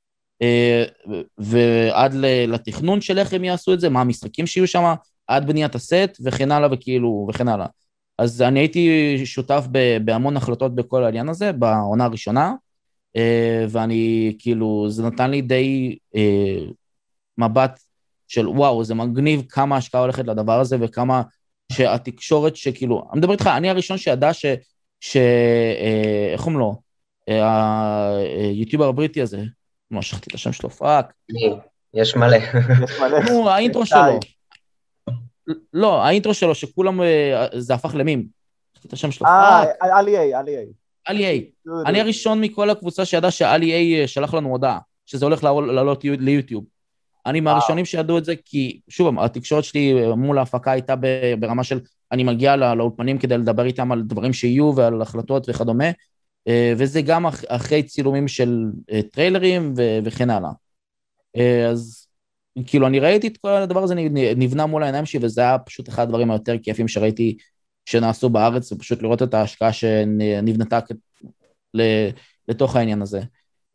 [1.39, 2.15] ועד
[2.49, 4.95] לתכנון של איך הם יעשו את זה, מה המשחקים שיהיו שם,
[5.27, 7.67] עד בניית הסט וכן הלאה וכאילו, וכן הלאה.
[8.19, 9.67] אז אני הייתי שותף
[10.05, 12.53] בהמון החלטות בכל העניין הזה, בעונה הראשונה,
[13.17, 15.97] אה, ואני כאילו, זה נתן לי די
[17.39, 17.81] מבט
[18.29, 21.23] של וואו, זה מגניב כמה השקעה הולכת לדבר הזה וכמה
[21.73, 24.47] שהתקשורת שכאילו, אני מדבר איתך, אני הראשון שידע ש...
[25.01, 26.85] ש אה, איך אומרים לו?
[28.39, 29.43] היוטיובר הבריטי הזה,
[29.95, 31.13] לא שכחתי את השם שלו, fuck.
[31.95, 32.39] יש מלא.
[33.31, 34.21] נו, ה intro שלו.
[35.73, 38.27] לא, ה intro שלו, שכולם, אה, זה הפך למים.
[38.75, 39.69] שכחתי את השם שלו, fuck.
[39.83, 40.57] אה, Ali-A, Ali-A.
[40.57, 41.51] Ali-A.
[41.87, 46.65] אני הראשון מכל הקבוצה שידע ש Ali-A אה, שלח לנו הודעה, שזה הולך לעלות ליוטיוב.
[47.27, 50.95] אני מהראשונים שידעו את זה, כי שוב, התקשורת שלי מול ההפקה הייתה
[51.41, 51.81] ברמה של,
[52.13, 55.91] אני מגיע לא, לאולפנים כדי לדבר איתם על דברים שיהיו ועל החלטות וכדומה, אה,
[56.49, 59.75] וזה גם אחרי צילומים של אה, טריילרים
[60.05, 60.51] וכן הלאה.
[61.37, 62.07] אה, אז
[62.67, 63.95] כאילו, אני ראיתי את כל הדבר הזה
[64.37, 67.37] נבנה מול העיניים שלי, וזה היה פשוט אחד הדברים היותר כיפים שראיתי
[67.87, 70.79] שנעשו בארץ, ופשוט לראות את ההשקעה שנבנתה
[72.49, 73.21] לתוך העניין הזה.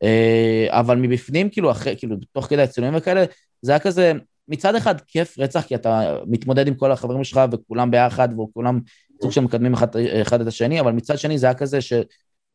[0.03, 3.23] אה, אבל מבפנים, כאילו, אחרי, כאילו, תוך כדי הצילומים וכאלה,
[3.61, 4.13] זה היה כזה,
[4.47, 8.79] מצד אחד כיף רצח, כי אתה מתמודד עם כל החברים שלך וכולם ביחד, וכולם
[9.21, 9.87] סוג של מקדמים אחד,
[10.21, 11.79] אחד את השני, אבל מצד שני זה היה כזה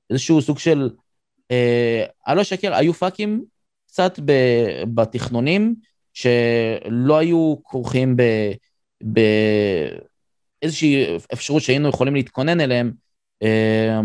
[0.09, 0.91] שאיזשהו סוג של,
[1.51, 3.45] אה, אני לא אשקר, היו פאקים
[3.87, 4.33] קצת ב,
[4.95, 5.75] בתכנונים,
[6.13, 8.17] שלא היו כרוכים
[10.63, 12.93] באיזושהי אפשרות שהיינו יכולים להתכונן אליהם,
[13.43, 14.01] אה,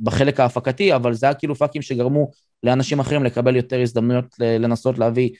[0.00, 2.30] בחלק ההפקתי, אבל זה היה כאילו פאקים שגרמו
[2.62, 5.30] לאנשים אחרים לקבל יותר הזדמנויות לנסות להביא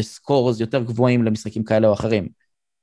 [0.00, 2.28] scores אה, יותר גבוהים למשחקים כאלה או אחרים.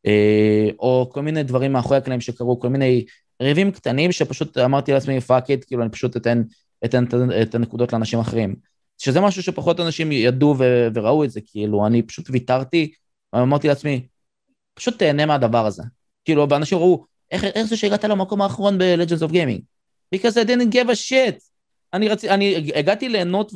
[0.05, 3.05] אה, או כל מיני דברים מאחורי הקלעים שקרו, כל מיני
[3.41, 6.41] ריבים קטנים שפשוט אמרתי לעצמי fuck it, כאילו אני פשוט אתן,
[6.85, 7.05] אתן
[7.41, 8.55] את הנקודות לאנשים אחרים.
[8.97, 12.91] שזה משהו שפחות אנשים ידעו ו- וראו את זה, כאילו אני פשוט ויתרתי,
[13.35, 14.07] אמרתי לעצמי,
[14.73, 15.83] פשוט תהנה מהדבר הזה.
[16.25, 19.61] כאילו, ואנשים ראו, איך, איך זה שהגעת למקום האחרון ב-Legends of Gaming?
[20.15, 21.39] Because I didn't give a shit.
[21.93, 22.25] אני, רצ...
[22.25, 23.51] אני הגעתי ליהנות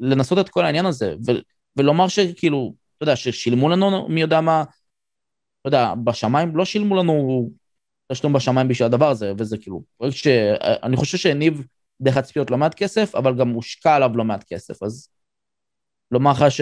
[0.00, 0.44] ולנסות ול...
[0.44, 1.32] את כל העניין הזה, ו...
[1.76, 4.64] ולומר שכאילו, אתה יודע, ששילמו לנו מי יודע מה,
[5.60, 7.50] אתה יודע, בשמיים לא שילמו לנו
[8.10, 11.66] תשלום בשמיים בשביל הדבר הזה, וזה כאילו, פרויקט שאני חושב שהניב
[12.00, 15.08] דרך הצפיות לא מעט כסף, אבל גם הושקע עליו לא מעט כסף, אז
[16.10, 16.60] לומר לך ש...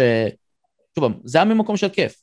[0.98, 2.22] שוב, זה היה ממקום של כיף.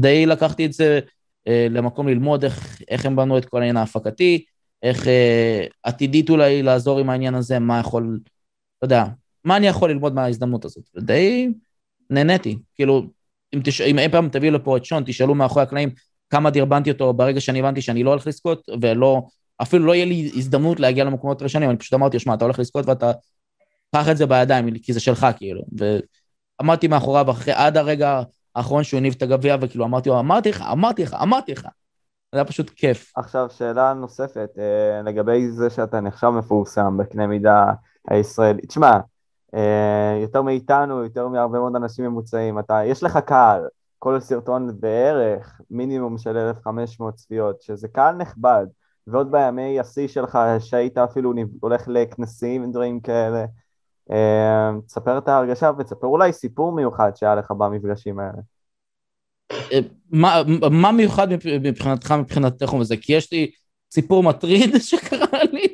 [0.00, 1.00] די לקחתי את זה
[1.48, 4.44] אה, למקום ללמוד איך, איך הם בנו את כל העניין ההפקתי,
[4.82, 8.20] איך אה, עתידית אולי לעזור עם העניין הזה, מה יכול,
[8.78, 9.04] אתה יודע,
[9.44, 11.48] מה אני יכול ללמוד מההזדמנות הזאת, ודי
[12.10, 13.02] נהניתי, כאילו,
[13.54, 13.80] אם, תש...
[13.80, 15.90] אם אי פעם תביאו לפה את שון, תשאלו מאחורי הקלעים
[16.30, 19.22] כמה דרבנתי אותו ברגע שאני הבנתי שאני לא הולך לזכות, ולא,
[19.62, 22.86] אפילו לא יהיה לי הזדמנות להגיע למקומות ראשונים, אני פשוט אמרתי, שמע, אתה הולך לזכות
[22.86, 23.12] ואתה,
[23.94, 25.62] קח את זה בידיים, כי זה שלך, כאילו,
[26.60, 28.22] ועמדתי מאחוריו אחרי, עד הרגע
[28.56, 31.62] האחרון שהוא הניב את הגביע, וכאילו אמרתי לו, אמרתי לך, אמרתי לך, אמרתי לך.
[32.32, 33.12] זה היה פשוט כיף.
[33.16, 37.64] עכשיו, שאלה נוספת, אה, לגבי זה שאתה נחשב מפורסם בקנה מידה
[38.08, 38.62] הישראלי.
[38.66, 38.92] תשמע,
[39.54, 43.62] אה, יותר מאיתנו, יותר מהרבה מאוד אנשים ממוצעים, אתה, יש לך קהל,
[43.98, 48.66] כל סרטון בערך מינימום של 1,500 צפיות, שזה קהל נכבד,
[49.06, 53.44] ועוד בימי השיא שלך, שהיית אפילו הולך לכנסים ודברים כאלה.
[54.10, 58.42] אה, תספר את ההרגשה ותספר אולי סיפור מיוחד שהיה לך במפגשים האלה.
[59.52, 59.78] אה,
[60.10, 61.28] מה, מה מיוחד
[61.62, 62.96] מבחינתך, מבחינתך וזה?
[62.96, 63.50] כי יש לי
[63.92, 65.66] סיפור מטריד שקרה לי,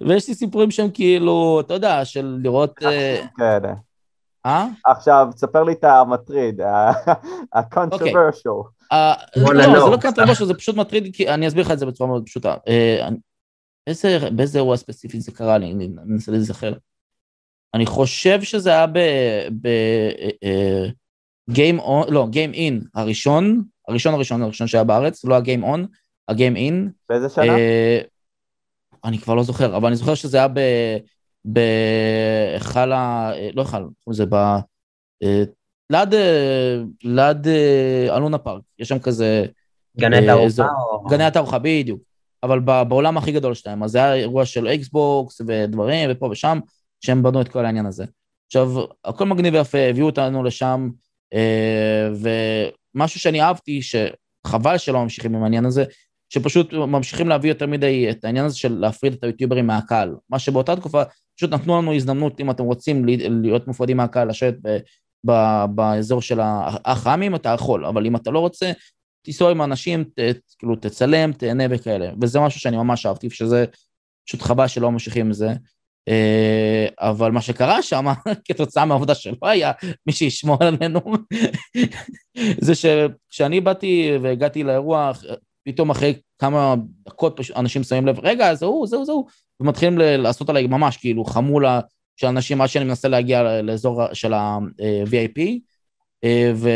[0.00, 2.78] ויש לי סיפורים שהם כאילו, אתה יודע, של לראות...
[2.78, 3.74] כן.
[4.46, 4.66] אה?
[4.84, 8.48] עכשיו, תספר לי את המטריד, ה-controversial.
[8.50, 9.54] אוקיי.
[9.54, 12.26] לא, זה לא controversial, זה פשוט מטריד, כי אני אסביר לך את זה בצורה מאוד
[12.26, 12.54] פשוטה.
[14.32, 16.72] באיזה אירוע ספציפי זה קרה לי, אני מנסה להיזכר.
[17.74, 18.98] אני חושב שזה היה ב...
[21.50, 25.86] גיים און, לא, גיים אין הראשון, הראשון הראשון הראשון שהיה בארץ, לא הגיים און,
[26.28, 26.90] הגיים אין.
[27.08, 27.58] באיזה שנה?
[27.58, 28.00] אה,
[29.04, 30.48] אני כבר לא זוכר, אבל אני זוכר שזה היה
[31.46, 33.32] בהיכל ה...
[33.54, 34.34] לא היכל, זה ב...
[35.22, 35.44] אה,
[35.90, 37.46] ליד, אה, ליד
[38.10, 39.46] אלונה פארק, יש שם כזה...
[39.98, 40.66] גני התערוכה?
[41.08, 42.00] גני התערוכה, בדיוק.
[42.42, 46.58] אבל בעולם הכי גדול שלהם, אז זה היה אירוע של אקסבוקס ודברים, ופה ושם,
[47.00, 48.04] שהם בנו את כל העניין הזה.
[48.46, 48.70] עכשיו,
[49.04, 50.88] הכל מגניב ויפה, הביאו אותנו לשם,
[51.34, 52.08] אה,
[52.94, 55.84] ומשהו שאני אהבתי, שחבל שלא ממשיכים עם העניין הזה,
[56.28, 60.14] שפשוט ממשיכים להביא יותר מדי את העניין הזה של להפריד את היוטיוברים מהקהל.
[60.30, 61.02] מה שבאותה תקופה
[61.36, 63.04] פשוט נתנו לנו הזדמנות, אם אתם רוצים
[63.42, 64.54] להיות מופרדים מהקהל, לשבת
[65.74, 68.72] באזור של האח העמים, אתה יכול, אבל אם אתה לא רוצה,
[69.22, 70.18] תיסוע עם האנשים, ת,
[70.58, 72.10] כאילו תצלם, תהנה וכאלה.
[72.22, 73.64] וזה משהו שאני ממש אהבתי, שזה
[74.26, 75.48] פשוט חבל שלא ממשיכים עם זה.
[76.08, 78.06] אה, אבל מה שקרה שם,
[78.48, 79.72] כתוצאה מהעובדה שלא היה
[80.06, 81.00] מי שישמור עלינו,
[82.66, 85.12] זה שכשאני באתי והגעתי לאירוע,
[85.66, 86.74] פתאום אחרי כמה
[87.06, 89.26] דקות אנשים שמים לב, רגע, זהו, זהו, זהו,
[89.60, 91.80] ומתחילים לעשות עליי ממש כאילו חמולה
[92.16, 95.40] של אנשים עד שאני מנסה להגיע לאזור של ה-VIP,
[96.24, 96.70] אה, ו...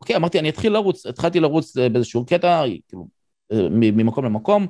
[0.00, 3.06] אוקיי, אמרתי, אני אתחיל לרוץ, התחלתי לרוץ באיזשהו קטע, כאילו,
[3.52, 4.66] אה, ממקום למקום,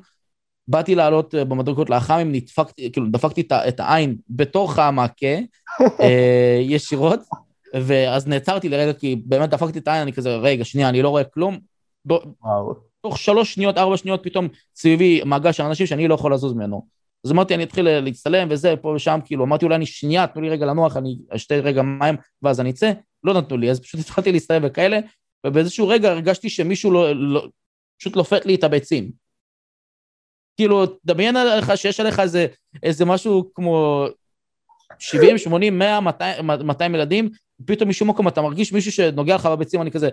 [0.68, 5.36] באתי לעלות אה, במדרגות לאח"מים, נדפקתי, כאילו, דפקתי את העין בתוך המעקה,
[6.00, 7.20] אה, ישירות,
[7.74, 11.24] ואז נעצרתי לרגע, כי באמת דפקתי את העין, אני כזה, רגע, שנייה, אני לא רואה
[11.24, 11.71] כלום.
[13.00, 16.86] תוך שלוש שניות, ארבע שניות, פתאום סביבי מעגל של אנשים שאני לא יכול לזוז ממנו.
[17.24, 20.48] אז אמרתי, אני אתחיל להצטלם וזה, פה ושם, כאילו, אמרתי, אולי אני שנייה, תנו לי
[20.50, 22.92] רגע לנוח, אני אשתה רגע מים, ואז אני אצא.
[23.24, 24.98] לא נתנו לי, אז פשוט התחלתי להסתובב וכאלה,
[25.46, 27.48] ובאיזשהו רגע הרגשתי שמישהו לא, לא,
[28.00, 29.10] פשוט לופת לי את הביצים.
[30.56, 32.46] כאילו, דמיין לך שיש עליך איזה,
[32.82, 34.06] איזה משהו כמו
[34.98, 37.30] 70, 80, 100, 200, 200 ילדים,
[37.66, 40.08] פתאום משום מקום אתה מרגיש מישהו שנוגע לך בביצים, אני כזה...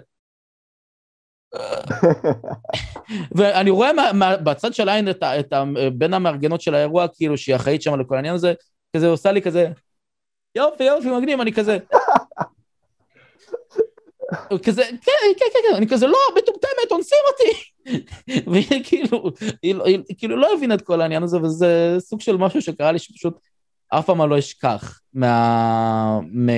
[3.35, 5.53] ואני רואה מה, מה, בצד של העין את, את,
[5.93, 8.53] בין המארגנות של האירוע, כאילו, שהיא אחראית שם לכל העניין הזה,
[8.95, 9.71] כזה עושה לי כזה,
[10.55, 11.77] יופי, יופי, מגניב, אני כזה...
[14.63, 17.69] כזה, כן, כן, כן, כן, אני כזה, לא, מטומטמת, אונסים אותי.
[18.51, 19.31] והיא כאילו,
[19.63, 22.99] היא, היא, כאילו לא הבינה את כל העניין הזה, וזה סוג של משהו שקרה לי
[22.99, 23.39] שפשוט
[23.89, 26.19] אף פעם לא אשכח מה...
[26.31, 26.49] מ,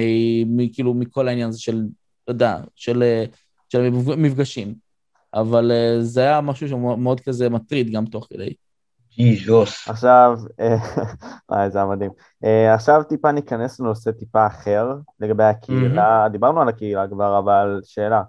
[0.57, 1.81] מ, כאילו, מכל העניין הזה של,
[2.23, 3.23] אתה יודע, של,
[3.71, 4.73] של מפגשים.
[5.33, 8.53] אבל אה, זה היה משהו שמאוד כזה מטריד גם תוך כדי.
[9.17, 9.87] ג'יזוס.
[9.87, 12.11] עכשיו, אה, זה היה מדהים.
[12.43, 18.21] אה, עכשיו טיפה ניכנס לנושא טיפה אחר, לגבי הקהילה, דיברנו על הקהילה כבר, אבל שאלה.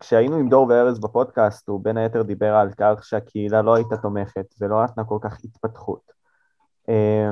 [0.00, 4.54] כשהיינו עם דור וארז בפודקאסט, הוא בין היתר דיבר על כך שהקהילה לא הייתה תומכת
[4.60, 6.12] ולא נתנה כל כך התפתחות.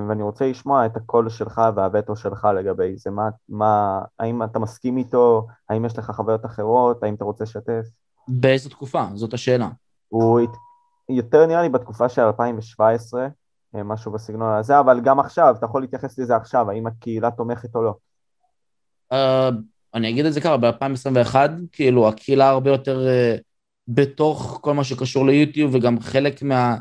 [0.09, 3.11] ואני רוצה לשמוע את הקול שלך והווטו שלך לגבי זה.
[3.11, 5.47] מה, מה, האם אתה מסכים איתו?
[5.69, 7.03] האם יש לך חוויות אחרות?
[7.03, 7.85] האם אתה רוצה לשתף?
[8.29, 9.05] באיזו תקופה?
[9.15, 9.69] זאת השאלה.
[10.09, 10.41] הוא
[11.09, 13.27] יותר נראה לי בתקופה של 2017,
[13.75, 17.75] אה, משהו בסגנון הזה, אבל גם עכשיו, אתה יכול להתייחס לזה עכשיו, האם הקהילה תומכת
[17.75, 17.95] או לא.
[19.13, 19.17] Uh,
[19.95, 21.35] אני אגיד את זה ככה, ב-2021,
[21.73, 23.41] כאילו, הקהילה הרבה יותר uh,
[23.89, 26.77] בתוך כל מה שקשור ליוטיוב, וגם חלק מה,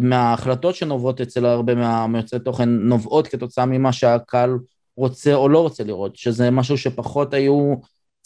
[0.00, 1.74] מההחלטות שנובעות אצל הרבה
[2.06, 4.58] מהיוצאי תוכן נובעות כתוצאה ממה שהקהל
[4.96, 7.74] רוצה או לא רוצה לראות, שזה משהו שפחות היו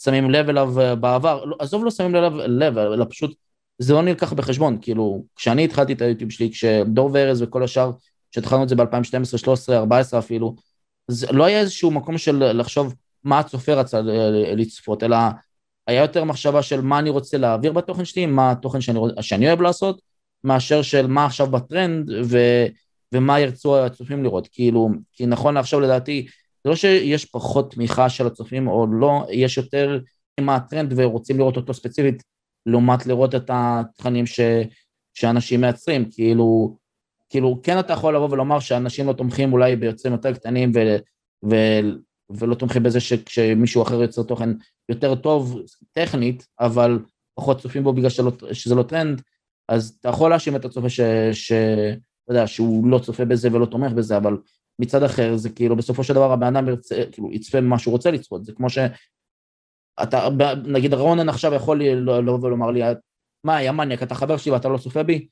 [0.03, 1.45] שמים לב אליו אה, בעבר.
[1.45, 3.35] לא, עזוב לא שמים לב, לב, אלא פשוט
[3.77, 7.91] זה לא נלקח בחשבון, כאילו, כשאני התחלתי את היוטיוב שלי, כשדור וארז וכל השאר,
[8.31, 10.55] כשהתחלנו את זה ב-2012, 13, 14 אפילו,
[11.07, 14.01] זה לא היה איזשהו מקום של לחשוב מה הצופה רצה
[14.55, 15.17] לצפות, אלא
[15.87, 19.61] היה יותר מחשבה של מה אני רוצה להעביר בתוכן שלי, מה התוכן שאני, שאני אוהב
[19.61, 20.01] לעשות,
[20.43, 22.37] מאשר של מה עכשיו בטרנד ו,
[23.13, 24.47] ומה ירצו הצופים לראות.
[24.51, 26.27] כאילו, כי נכון לעכשיו לדעתי,
[26.63, 29.99] זה לא שיש פחות תמיכה של הצופים או לא, יש יותר
[30.41, 32.23] מה הטרנד ורוצים לראות אותו ספציפית,
[32.65, 34.39] לעומת לראות את התכנים ש,
[35.13, 36.05] שאנשים מייצרים.
[36.11, 36.77] כאילו,
[37.29, 40.79] כאילו, כן אתה יכול לבוא ולומר שאנשים לא תומכים אולי ביוצרים יותר קטנים ו,
[41.49, 41.55] ו,
[42.29, 44.49] ולא תומכים בזה שכשמישהו אחר יוצר תוכן
[44.89, 45.61] יותר טוב
[45.91, 46.99] טכנית, אבל
[47.35, 49.21] פחות צופים בו בגלל שלא, שזה לא טרנד,
[49.69, 51.01] אז אתה יכול להאשים את הצופה ש...
[51.31, 51.51] ש...
[52.23, 54.37] אתה יודע, שהוא לא צופה בזה ולא תומך בזה, אבל
[54.79, 58.11] מצד אחר זה כאילו בסופו של דבר הבן אדם ירצה, כאילו יצפה במה שהוא רוצה
[58.11, 58.77] לצפות, זה כמו ש...
[60.03, 60.27] אתה,
[60.65, 62.81] נגיד רונן עכשיו יכול לבוא ולומר לי,
[63.43, 65.27] מה, יא מניאק, אתה חבר שלי ואתה לא צופה בי?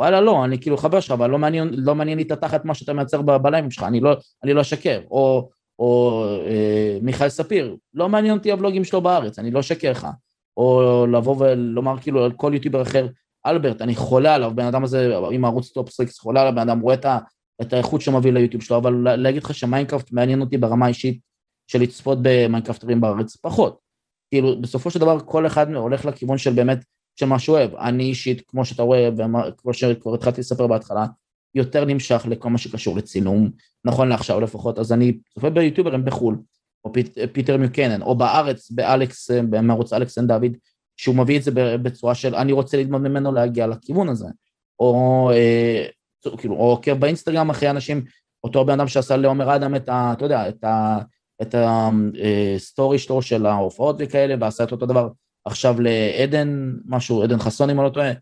[0.00, 2.74] וואלה, לא, אני כאילו חבר שלך, אבל לא מעניין, לא מעניין לי את התחת מה
[2.74, 5.00] שאתה מייצר בלייבים שלך, אני לא, אני לא אשקר.
[5.10, 10.06] או, או אה, מיכאל ספיר, לא מעניין אותי הוולוגים שלו בארץ, אני לא אשקר לך.
[10.56, 13.06] או לבוא ולומר כאילו על כל יוטיובר אחר,
[13.46, 16.80] אלברט, אני חולה עליו, בן אדם הזה עם ערוץ טופ סריקס, חולה עליו, בן אדם
[16.80, 17.18] רואה את, ה,
[17.62, 21.20] את האיכות שהוא מביא ליוטיוב שלו, אבל להגיד לך שמיינקראפט מעניין אותי ברמה אישית
[21.66, 23.78] של לצפות במיינקראפטרים בארץ, פחות.
[24.30, 26.84] כאילו, בסופו של דבר כל אחד הולך לכיוון של באמת,
[27.16, 27.74] של מה שהוא אוהב.
[27.74, 31.06] אני אישית, כמו שאתה רואה, וכמו שכבר התחלתי לספר בהתחלה,
[31.54, 33.50] יותר נמשך לכל מה שקשור לצילום,
[33.84, 36.38] נכון לעכשיו לפחות, אז אני צופה ביוטיוברים בחו"ל,
[36.84, 40.56] או פיט, פיטר מקינון, או בארץ, באלכס, בערוץ אלכס דוד,
[41.00, 41.50] שהוא מביא את זה
[41.82, 44.26] בצורה של אני רוצה ללמוד ממנו להגיע לכיוון הזה,
[44.78, 45.86] או אה,
[46.38, 48.04] כאילו, או עוקב באינסטגרם אחרי אנשים,
[48.44, 50.12] אותו בן אדם שעשה לעומר אדם את ה...
[50.12, 50.98] אתה יודע, את ה...
[51.42, 55.08] את הסטורי אה, שלו של ההופעות וכאלה, ועשה את אותו דבר
[55.44, 58.12] עכשיו לעדן, משהו, עדן חסון אם אני לא טועה,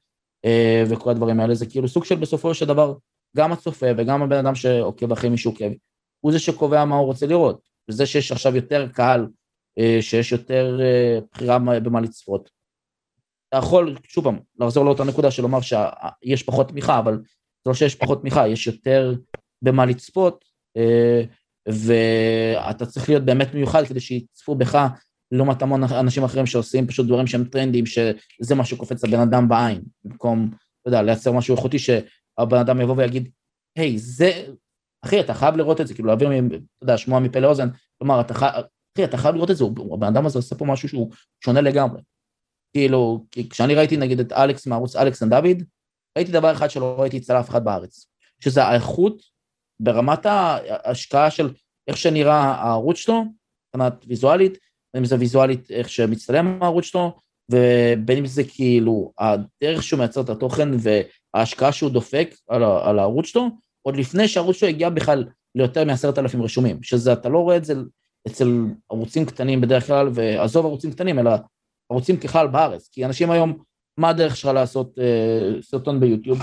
[0.45, 2.95] אה, וכל הדברים האלה, זה כאילו סוג של בסופו של דבר,
[3.37, 5.71] גם הצופה וגם הבן אדם שעוקב אחרי מי שעוקב,
[6.21, 9.27] הוא זה שקובע מה הוא רוצה לראות, וזה שיש עכשיו יותר קהל,
[10.01, 10.81] שיש יותר
[11.33, 12.58] בחירה במה לצפות,
[13.49, 17.75] אתה יכול, שוב פעם, לחזור לאותה נקודה של לומר שיש פחות תמיכה, אבל זה לא
[17.75, 19.15] שיש פחות תמיכה, יש יותר
[19.63, 20.45] במה לצפות,
[20.77, 21.23] אה,
[21.69, 24.89] ואתה צריך להיות באמת מיוחד כדי שיצפו בך
[25.33, 29.83] לעומת המון אנשים אחרים שעושים פשוט דברים שהם טרנדים, שזה מה שקופץ לבן אדם בעין,
[30.05, 33.31] במקום, אתה יודע, לייצר משהו איכותי שהבן אדם יבוא ויגיד,
[33.79, 34.47] היי, זה,
[35.05, 37.69] אחי, אתה חייב לראות את זה, כאילו להעביר, אתה יודע, שמוע מפה לאוזן,
[37.99, 38.53] כלומר, אתה חייב,
[38.97, 41.13] אחי, אתה חייב לראות את זה, הבן אדם הזה עושה פה משהו שהוא
[41.45, 42.01] שונה לגמרי.
[42.79, 45.63] כאילו, כשאני ראיתי נגיד את אלכס מערוץ אלכס and דוד,
[46.19, 48.07] ראיתי דבר אחד שלא ראיתי אצל אף אחד בארץ,
[48.41, 49.23] שזה האיכות
[49.81, 51.51] ברמת ההשקעה של
[51.89, 53.25] איך שנראה הערוץ שלו,
[53.77, 54.53] מבחינת ויזואלית,
[54.95, 57.17] בין אם זה ויזואלית איך שמצטלם הערוץ שלו,
[57.51, 63.27] ובין אם זה כאילו הדרך שהוא מייצר את התוכן וההשקעה שהוא דופק על, על הערוץ
[63.27, 63.49] שלו,
[63.83, 65.25] עוד לפני שהערוץ שלו הגיע בכלל
[65.55, 67.75] ליותר מעשרת אלפים רשומים, שזה אתה לא רואה את זה
[68.27, 71.31] אצל ערוצים קטנים בדרך כלל, ועזוב ערוצים קטנים, אלא
[71.91, 73.59] ערוצים ככלל בארץ, כי אנשים היום,
[73.97, 76.39] מה הדרך שלך לעשות אה, סרטון ביוטיוב,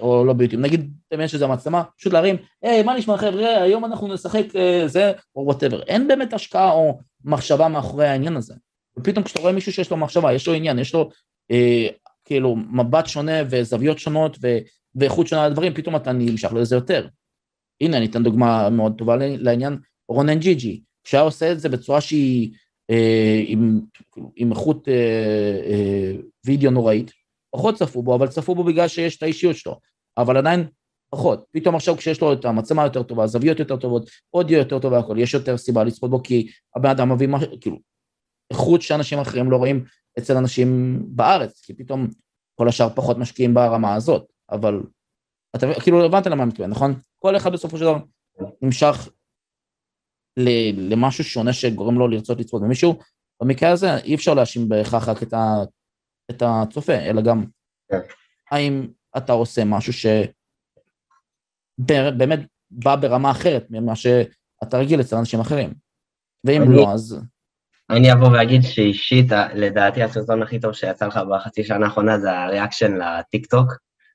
[0.00, 4.14] או לא ביוטיוב, נגיד, תמיין שזה המצלמה, פשוט להרים, היי, מה נשמע חבר'ה, היום אנחנו
[4.14, 8.54] נשחק אה, זה, או וואטאבר, אין באמת השקעה או מחשבה מאחורי העניין הזה.
[8.98, 11.10] ופתאום כשאתה רואה מישהו שיש לו מחשבה, יש לו עניין, יש לו
[11.50, 11.88] אה,
[12.24, 14.58] כאילו מבט שונה וזוויות שונות ו,
[14.94, 17.08] ואיכות שונה לדברים, פתאום אתה נמשך לזה יותר.
[17.80, 19.78] הנה, אני אתן דוגמה מאוד טובה לעניין
[20.08, 22.50] רונן ג'י ג'י, כשהיה עושה את זה בצורה שהיא
[23.46, 23.80] עם,
[24.36, 24.94] עם איכות אה,
[25.64, 26.12] אה,
[26.46, 27.12] וידאו נוראית,
[27.54, 29.78] פחות צפו בו, אבל צפו בו בגלל שיש את האישיות שלו,
[30.18, 30.66] אבל עדיין
[31.10, 31.44] פחות.
[31.50, 35.18] פתאום עכשיו כשיש לו את המצלמה יותר טובה, זוויות יותר טובות, אודיו יותר טוב והכל,
[35.18, 37.78] יש יותר סיבה לצפות בו, כי הבן אדם מביא משהו, כאילו,
[38.50, 39.84] איכות שאנשים אחרים לא רואים
[40.18, 42.08] אצל אנשים בארץ, כי פתאום
[42.54, 44.82] כל השאר פחות משקיעים ברמה הזאת, אבל
[45.56, 46.94] אתה כאילו הבנת למה אני מתכוון, נכון?
[47.18, 47.98] כל אחד בסופו של דבר
[48.62, 49.08] נמשך
[50.76, 52.98] למשהו שונה שגורם לו לרצות לצפות במישהו,
[53.42, 55.54] במקרה הזה אי אפשר להאשים בהכרח רק את, ה,
[56.30, 57.44] את הצופה, אלא גם
[57.90, 57.98] כן.
[58.50, 59.92] האם אתה עושה משהו
[61.78, 62.38] שבאמת
[62.70, 65.74] בא ברמה אחרת ממה שאתה רגיל אצל אנשים אחרים,
[66.44, 67.20] ואם אני, לא אז...
[67.90, 72.44] אני אבוא ואגיד שאישית, לדעתי הסרטון הכי טוב שיצא לך בחצי שנה האחרונה זה ה
[72.44, 73.72] reaction לטיק טוק,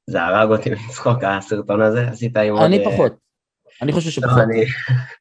[0.09, 2.63] זה הרג אותי מצחוק, הסרטון הזה, עשית עם עוד...
[2.63, 3.26] אני אה, פחות.
[3.81, 4.37] אני חושב שפחות.
[4.43, 4.65] אני-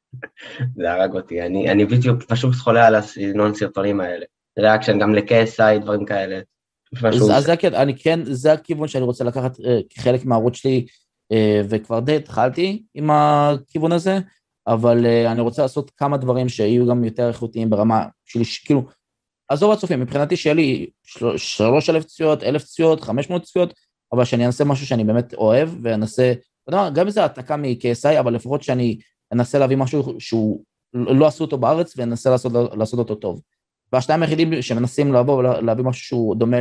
[0.76, 4.24] זה הרג אותי, אני, אני בדיוק פשוט חולה על הסגנון סרטונים האלה.
[4.58, 6.40] reaction גם ל-KSI, דברים כאלה.
[7.04, 10.86] אז, זה אני כן, זה הכיוון שאני רוצה לקחת אה, כחלק מהערוץ שלי,
[11.32, 14.18] אה, וכבר די התחלתי עם הכיוון הזה,
[14.66, 18.82] אבל אה, אני רוצה לעשות כמה דברים שיהיו גם יותר איכותיים ברמה של, כאילו,
[19.48, 23.74] עזוב הצופים, מבחינתי שיהיה לי של- שלוש אלף צפיות, אלף צפיות, חמש מאות צפיות,
[24.12, 26.32] אבל שאני אנסה משהו שאני באמת אוהב, ואנסה,
[26.70, 28.98] גם אם זה העתקה מ-KSI, אבל לפחות שאני
[29.32, 30.64] אנסה להביא משהו שהוא,
[30.94, 33.42] לא עשו אותו בארץ, ואנסה לעשות, לעשות אותו טוב.
[33.92, 36.60] והשניים היחידים שמנסים לבוא ולהביא משהו שהוא דומה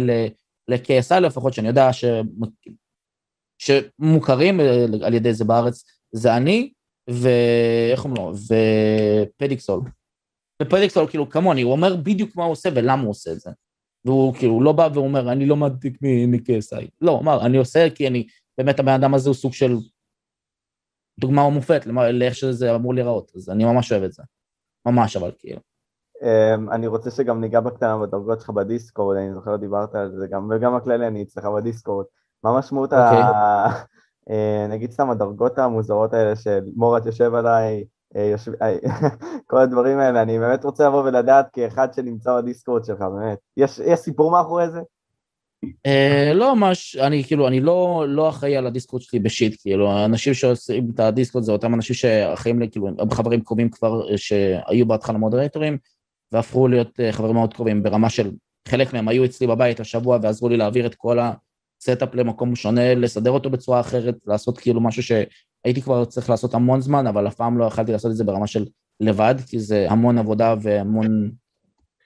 [0.68, 2.06] ל-KSI לפחות, שאני יודע ש...
[3.58, 6.72] שמוכרים אה, על ידי זה בארץ, זה אני,
[7.10, 8.34] ואיך אומרים לו,
[9.38, 9.82] ופדיקסול.
[10.62, 13.52] ופדיקסול כאילו כמוני, הוא אומר בדיוק מה הוא עושה ולמה הוא עושה את זה.
[14.06, 16.88] והוא כאילו לא בא ואומר, אני לא מעתיק מ-KSI.
[17.02, 18.28] לא, הוא אמר, אני עושה כי אני,
[18.58, 19.76] באמת הבן אדם הזה הוא סוג של
[21.20, 24.24] דוגמה ומופת למה- לאיך שזה אמור להיראות, אז אני ממש אוהב את זה.
[24.86, 25.60] ממש אבל כאילו.
[26.24, 30.50] אמ, אני רוצה שגם ניגע בקטנה בדרגות שלך בדיסקורד, אני זוכר דיברת על זה גם,
[30.52, 32.06] וגם הכללי אני אצלך בדיסקורד.
[32.44, 33.10] מה משמעות ה...
[33.10, 33.24] אוקיי.
[34.30, 37.84] אה, נגיד סתם הדרגות המוזרות האלה של מורת יושב עליי,
[38.16, 38.52] אה, יושב...
[38.62, 38.76] אה,
[39.50, 43.38] כל הדברים האלה, אני באמת רוצה לבוא ולדעת כאחד שנמצא בדיסקורד שלך, באמת.
[43.58, 44.82] יש, יש סיפור מאחורי זה?
[45.86, 50.34] אה, לא ממש, אני כאילו, אני לא, לא אחראי על הדיסקורד שלי בשיט, כאילו, האנשים
[50.34, 54.86] שעושים את הדיסקורד זה אותם אנשים שאחראים, לי, כאילו, הם חברים קרובים כבר, אה, שהיו
[54.86, 55.78] בהתחלה מודרטורים,
[56.32, 58.32] והפכו להיות אה, חברים מאוד קרובים ברמה של,
[58.68, 62.96] חלק מהם היו אצלי בבית השבוע ועזרו לי להעביר את כל ה setup למקום שונה,
[62.96, 67.36] לסדר אותו בצורה אחרת, לעשות כאילו משהו שהייתי כבר צריך לעשות המון זמן, אבל אף
[67.36, 68.66] פעם לא יכלתי לעשות את זה ברמה של
[69.00, 71.32] לבד, כי זה המון עבודה והמון...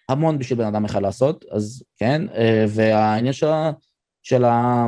[0.10, 3.48] המון בשביל בן אדם אחד לעשות, אז כן, אה, והעניין של,
[4.24, 4.88] של אה,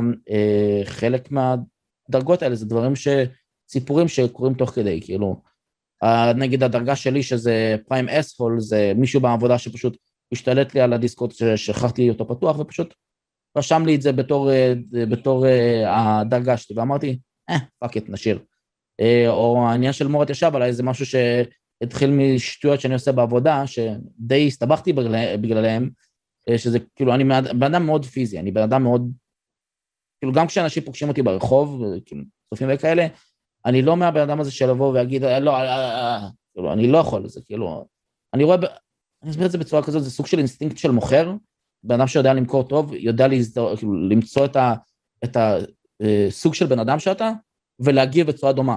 [0.84, 3.08] חלק מהדרגות האלה זה דברים ש...
[3.72, 5.42] סיפורים שקורים תוך כדי, כאילו,
[6.34, 9.96] נגיד הדרגה שלי שזה prime asshole, זה מישהו בעבודה שפשוט
[10.32, 12.94] השתלט לי על הדיסקורד ששכחתי אותו פתוח ופשוט
[13.58, 14.74] רשם לי את זה בתור, אה,
[15.10, 15.46] בתור
[15.86, 17.18] הדרגה שלי, ואמרתי,
[17.50, 18.38] אה, fuck it, נשאיר.
[19.28, 21.14] או העניין של מורת ישב עליי זה משהו ש...
[21.82, 25.88] התחיל משטויות שאני עושה בעבודה, שדי הסתבכתי בגלל- בגללם,
[26.48, 27.24] אה, שזה כאילו, אני
[27.58, 29.12] בן אדם מאוד פיזי, אני בן אדם מאוד...
[30.20, 33.06] כאילו, גם כשאנשים פוגשים אותי ברחוב, אה, כאילו, צופים וכאלה,
[33.66, 36.86] אני לא מהבן אדם הזה של לבוא ויגיד, "אה, לא, אה, אה, אה", כאילו, אני
[36.86, 37.86] לא יכול, זה כאילו...
[38.34, 38.56] אני רואה,
[39.22, 41.32] אני אסביר את זה בצורה כזאת, זה סוג של אינסטינקט של מוכר,
[41.84, 43.26] בן אדם שיודע למכור טוב, יודע
[43.76, 44.46] כאילו, למצוא
[45.24, 47.30] את הסוג של בן אדם שאתה,
[47.80, 48.76] ולהגיב בצורה דומה.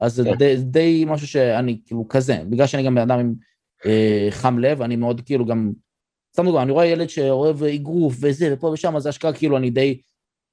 [0.00, 0.34] אז זה כן.
[0.34, 3.34] די, די משהו שאני כאילו כזה, בגלל שאני גם בן אדם עם
[3.86, 5.72] אה, חם לב, אני מאוד כאילו גם,
[6.34, 10.00] סתם דוגמא, אני רואה ילד שאוהב אגרוף וזה ופה ושם, אז אשכרה כאילו אני די,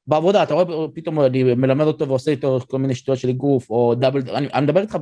[0.07, 3.95] בעבודה, אתה רואה פתאום אני מלמד אותו ועושה איתו כל מיני שטויות של אגרוף, או
[3.95, 4.97] double, אני, אני מדבר איתך,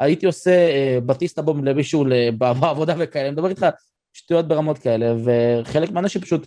[0.00, 2.04] הייתי עושה אה, בטיסטה bomb למישהו
[2.38, 3.66] בעבודה וכאלה, אני מדבר איתך
[4.12, 6.46] שטויות ברמות כאלה, וחלק מהאנשים פשוט,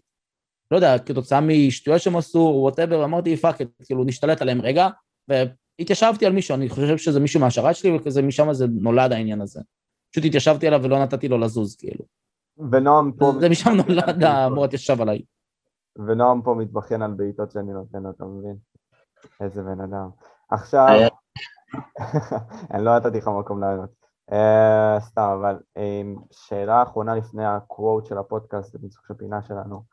[0.71, 4.87] לא יודע, כתוצאה משטויות שהם עשו, whatever, אמרתי fuck, כאילו נשתלט עליהם רגע,
[5.79, 9.61] והתיישבתי על מישהו, אני חושב שזה מישהו מהשרת שלי, וכזה משם זה נולד העניין הזה.
[10.11, 12.05] פשוט התיישבתי עליו ולא נתתי לו לזוז, כאילו.
[12.71, 13.31] ונועם פה...
[13.39, 15.21] זה משם נולד המורת ישב עליי.
[16.07, 18.55] ונועם פה מתבכיין על בעיטות שאני נותן לו, אתה מבין?
[19.41, 20.09] איזה בן אדם.
[20.51, 20.87] עכשיו,
[22.73, 23.89] אני לא נתתי לך מקום לענות.
[24.31, 26.01] אה, סתם, אבל אה,
[26.31, 29.83] שאלה אחרונה לפני הקוואט של הפודקאסט, זה בדיוק הפינה שלנו.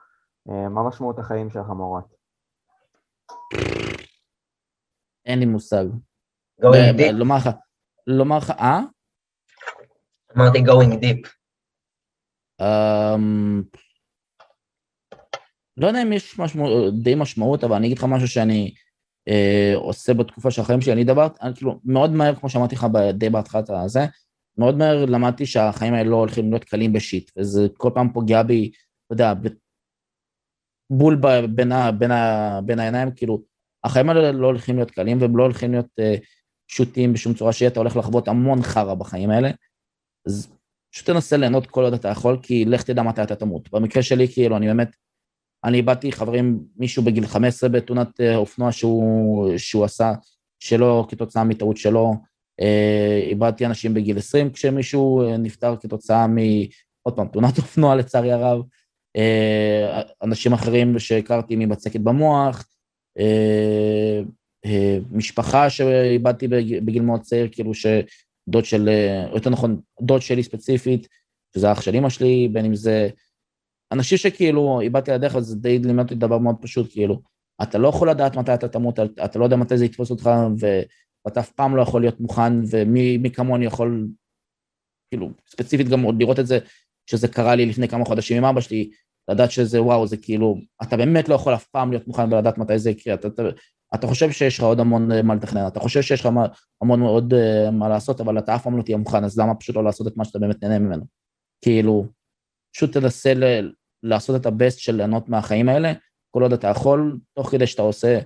[0.51, 2.05] אה, מה משמעות החיים שלך, מורת?
[5.27, 5.85] אין לי מושג.
[6.62, 7.49] going deep, לומר לך,
[8.07, 8.81] לומר לך, אה?
[10.37, 11.29] אמרתי going deep.
[12.61, 13.62] אמ,
[15.77, 18.75] לא יודע אם יש משמעות, די משמעות, אבל אני אגיד לך משהו שאני
[19.29, 22.87] אה, עושה בתקופה של החיים שלי, אני דבר, אני כאילו, מאוד מהר, כמו שאמרתי לך
[23.14, 24.01] די בהתחלת הזה,
[24.59, 28.70] מאוד מהר למדתי שהחיים האלה לא הולכים להיות קלים בשיט, וזה כל פעם פוגע בי,
[29.07, 29.33] אתה יודע,
[30.91, 31.20] בול
[31.55, 33.43] בין, ה, בין, ה, בין העיניים, כאילו,
[33.85, 36.14] החיים האלה לא הולכים להיות קלים, והם לא הולכים להיות אה,
[36.68, 39.51] פשוטים בשום צורה שיהיה, אתה הולך לחוות המון חרא בחיים האלה,
[40.26, 40.49] אז
[40.93, 43.70] פשוט תנסה ליהנות כל עוד אתה יכול, כי לך תדע מתי אתה תמות.
[43.72, 44.97] במקרה שלי, כאילו, אני באמת,
[45.64, 50.12] אני איבדתי חברים, מישהו בגיל 15 בתאונת אה, אופנוע שהוא, שהוא עשה,
[50.59, 52.14] שלא כתוצאה מטעות שלו.
[52.61, 56.37] אה, איבדתי אנשים בגיל 20 כשמישהו נפטר כתוצאה מ...
[57.03, 58.62] עוד פעם, תאונת אופנוע לצערי הרב.
[60.22, 62.66] אנשים אחרים שהכרתי מבצקת במוח.
[63.19, 64.21] אה,
[64.65, 70.23] אה, משפחה שאיבדתי בג- בגיל מאוד צעיר, כאילו שדוד של, אה, או יותר נכון, דוד
[70.23, 71.09] שלי ספציפית,
[71.55, 73.09] שזה אח של אמא שלי, בין אם זה
[73.93, 77.21] אנשים שכאילו איבדתי על הדרך, אז זה די לימד אותי דבר מאוד פשוט, כאילו,
[77.62, 81.41] אתה לא יכול לדעת מתי אתה תמות, אתה לא יודע מתי זה יתפוס אותך, ואתה
[81.41, 84.09] אף פעם לא יכול להיות מוכן, ומי כמוני יכול,
[85.11, 86.59] כאילו, ספציפית גם עוד לראות את זה,
[87.11, 88.91] שזה קרה לי לפני כמה חודשים עם אבא שלי,
[89.29, 92.79] לדעת שזה וואו, זה כאילו, אתה באמת לא יכול אף פעם להיות מוכן ולדעת מתי
[92.79, 93.43] זה יקרה, אתה, אתה,
[93.95, 96.29] אתה חושב שיש לך עוד המון אה, מה לתכנן, אתה חושב שיש לך
[96.83, 99.77] המון עוד uh, מה לעשות, אבל אתה אף פעם לא תהיה מוכן, אז למה פשוט
[99.77, 101.05] לא לעשות את מה שאתה באמת נהנה ממנו?
[101.64, 102.07] כאילו,
[102.75, 103.72] פשוט תנסה ל-
[104.03, 105.93] לעשות את הבסט של ליהנות מהחיים האלה,
[106.31, 108.18] כל עוד אתה יכול, תוך כדי שאתה עושה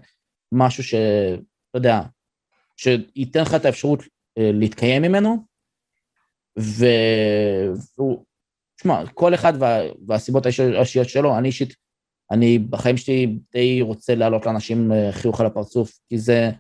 [0.53, 0.95] משהו ש...
[0.95, 2.01] אתה יודע,
[2.77, 4.03] שייתן לך את האפשרות
[4.39, 5.37] אה, להתקיים ממנו,
[6.59, 6.87] ו...
[7.99, 8.25] והוא...
[8.79, 9.79] תשמע, כל אחד וה...
[10.07, 11.75] והסיבות האישיות שלו, אני אישית,
[12.31, 16.51] אני בחיים שלי די רוצה להעלות לאנשים אה, חיוך על הפרצוף, כי זה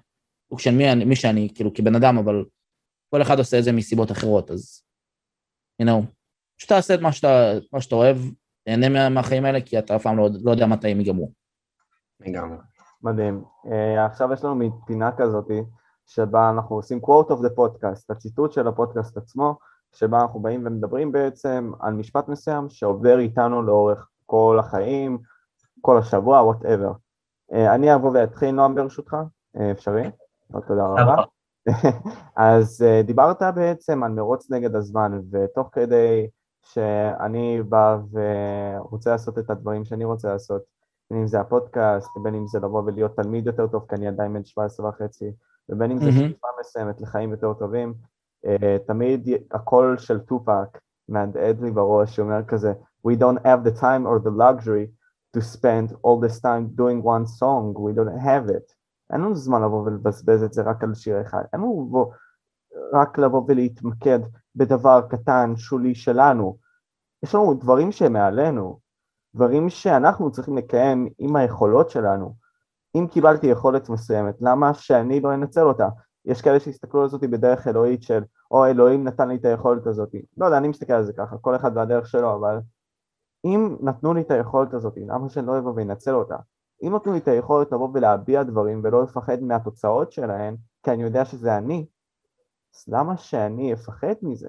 [0.48, 2.44] סוג של מי, מי שאני, כאילו, כבן אדם, אבל
[3.10, 4.82] כל אחד עושה את זה מסיבות אחרות, אז,
[5.82, 6.06] you know,
[6.58, 8.16] פשוט תעשה את מה שאתה, מה שאתה אוהב,
[8.64, 11.32] תהנה מהחיים האלה, כי אתה אף פעם לא, לא יודע מתי הם ייגמרו.
[12.20, 12.56] לגמרי.
[13.02, 13.44] מדהים.
[13.64, 15.60] Uh, עכשיו יש לנו פינה כזאתי,
[16.06, 19.58] שבה אנחנו עושים quote of the podcast, הציטוט של הפודקאסט עצמו,
[19.92, 25.18] שבה אנחנו באים ומדברים בעצם על משפט מסוים שעובר איתנו לאורך כל החיים,
[25.80, 26.92] כל השבוע, whatever.
[27.52, 29.16] אה, אני אבוא ואתחיל, נועם ברשותך,
[29.56, 30.10] אה, אפשרי?
[30.66, 31.14] תודה רבה.
[32.36, 36.28] אז אה, דיברת בעצם על מרוץ נגד הזמן, ותוך כדי
[36.62, 40.62] שאני בא ורוצה לעשות את הדברים שאני רוצה לעשות,
[41.10, 44.32] בין אם זה הפודקאסט, בין אם זה לבוא ולהיות תלמיד יותר טוב, כי אני עדיין
[44.32, 45.32] בן 17 וחצי,
[45.68, 47.94] ובין אם זה שאיפה מסוימת לחיים יותר טובים,
[48.86, 50.78] תמיד הקול של טופק
[51.08, 52.72] מהדהד לי בראש, שאומר כזה,
[53.06, 54.90] We don't have the time or the luxury
[55.34, 58.74] to spend all this time doing one song, we don't have it.
[59.12, 62.12] אין לנו זמן לבוא ולבזבז את זה רק על שיר אחד, אין לנו לבוא,
[62.92, 64.18] רק לבוא ולהתמקד
[64.56, 66.56] בדבר קטן, שולי שלנו.
[67.22, 68.78] יש לנו דברים שהם מעלינו,
[69.34, 72.34] דברים שאנחנו צריכים לקיים עם היכולות שלנו.
[72.94, 75.88] אם קיבלתי יכולת מסוימת, למה שאני לא אנצל אותה?
[76.28, 80.14] יש כאלה שיסתכלו על זאת בדרך אלוהית של, או אלוהים נתן לי את היכולת הזאת.
[80.36, 82.58] לא יודע, אני מסתכל על זה ככה, כל אחד והדרך שלו, אבל
[83.44, 86.36] אם נתנו לי את היכולת הזאת, למה שאני לא אבוא ואנצל אותה?
[86.82, 91.24] אם נתנו לי את היכולת לבוא ולהביע דברים ולא לפחד מהתוצאות שלהם, כי אני יודע
[91.24, 91.86] שזה אני,
[92.74, 94.48] אז למה שאני אפחד מזה?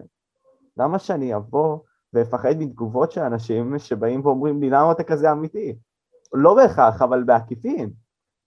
[0.78, 1.80] למה שאני אבוא
[2.14, 5.78] ואפחד מתגובות של אנשים שבאים ואומרים לי למה אתה כזה אמיתי?
[6.34, 7.90] לא בהכרח, אבל בעקיפין.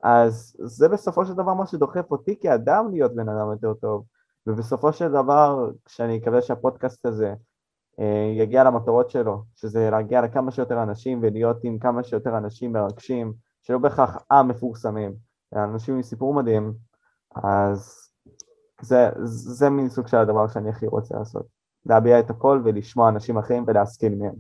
[0.03, 4.05] אז זה בסופו של דבר מה שדוחף אותי כאדם להיות בן אדם יותר טוב.
[4.47, 7.35] ובסופו של דבר, כשאני אקווה שהפודקאסט הזה
[8.01, 13.33] אה, יגיע למטרות שלו, שזה להגיע לכמה שיותר אנשים ולהיות עם כמה שיותר אנשים מרגשים,
[13.63, 15.15] שלא בהכרח המפורסמים,
[15.55, 16.73] אלא אנשים עם סיפור מדהים,
[17.35, 18.09] אז
[18.81, 21.47] זה, זה מין סוג של הדבר שאני הכי רוצה לעשות.
[21.87, 24.35] להביע את הכל ולשמוע אנשים אחרים ולהסכים מהם.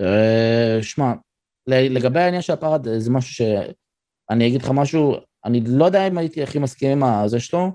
[0.00, 1.12] אה, שמע,
[1.68, 5.14] לגבי העניין של הפרד, זה משהו שאני אגיד לך משהו,
[5.44, 7.70] אני לא יודע אם הייתי הכי מסכים עם זה שלו,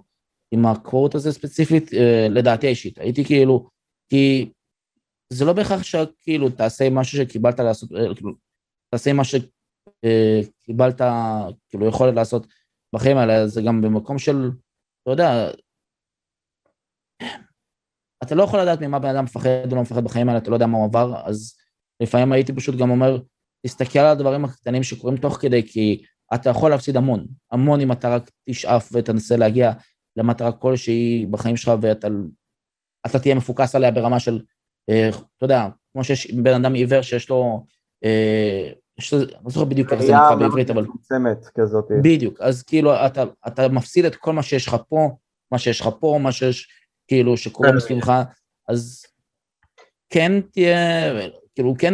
[0.51, 2.97] עם הקוורט הזה ספציפית, אה, לדעתי האישית.
[2.97, 3.69] הייתי כאילו,
[4.09, 4.51] כי
[5.29, 8.31] זה לא בהכרח שכאילו תעשה משהו שקיבלת לעשות, אה, כאילו,
[8.89, 11.01] תעשה מה שקיבלת,
[11.69, 12.47] כאילו, יכולת לעשות
[12.95, 14.51] בחיים האלה, זה גם במקום של,
[15.01, 15.51] אתה יודע,
[18.23, 20.55] אתה לא יכול לדעת ממה בן אדם מפחד או לא מפחד בחיים האלה, אתה לא
[20.55, 21.57] יודע מה הוא עבר, אז
[22.03, 23.17] לפעמים הייתי פשוט גם אומר,
[23.65, 26.03] תסתכל על הדברים הקטנים שקורים תוך כדי, כי
[26.33, 29.71] אתה יכול להפסיד המון, המון אם אתה רק תשאף ותנסה להגיע
[30.17, 34.41] למטרה כלשהי בחיים שלך ואתה תהיה מפוקס עליה ברמה של,
[34.89, 37.65] אה, אתה יודע, כמו שיש בן אדם עיוור שיש לו,
[38.03, 40.81] אה, יש, לא זוכר בדיוק איך זה נקרא בעברית, אבל...
[40.83, 41.85] מצומצמת כזאת.
[42.03, 45.09] בדיוק, אז כאילו אתה, אתה מפסיד את כל מה שיש לך פה,
[45.51, 46.67] מה שיש לך פה, מה שיש,
[47.07, 47.75] כאילו, שקורה כן.
[47.75, 48.21] מסביבך,
[48.69, 49.05] אז
[50.09, 51.11] כן תהיה,
[51.55, 51.93] כאילו, כן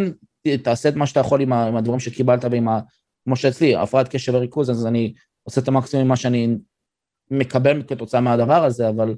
[0.64, 2.80] תעשה את מה שאתה יכול עם, עם הדברים שקיבלת ועם ה...
[3.24, 5.14] כמו שאצלי, הפרעת קשב וריכוז, אז אני
[5.44, 6.58] עושה את המקסימום ממה שאני
[7.32, 9.16] מקבל כתוצאה מהדבר הזה, אבל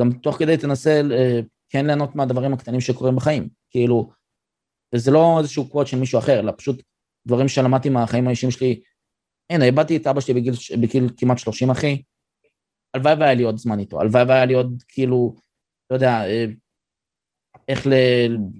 [0.00, 3.48] גם תוך כדי תנסה אה, כן ליהנות מהדברים הקטנים שקורים בחיים.
[3.70, 4.10] כאילו,
[4.94, 6.82] וזה לא איזשהו קוואט של מישהו אחר, אלא פשוט
[7.26, 8.80] דברים שלמדתי מהחיים האישיים שלי.
[9.50, 12.02] הנה, איבדתי את אבא שלי בגיל, בגיל כמעט 30, אחי.
[12.94, 15.34] הלוואי והיה לי עוד זמן איתו, הלוואי והיה לי עוד, כאילו,
[15.90, 16.44] לא יודע, אה,
[17.68, 17.92] איך ל,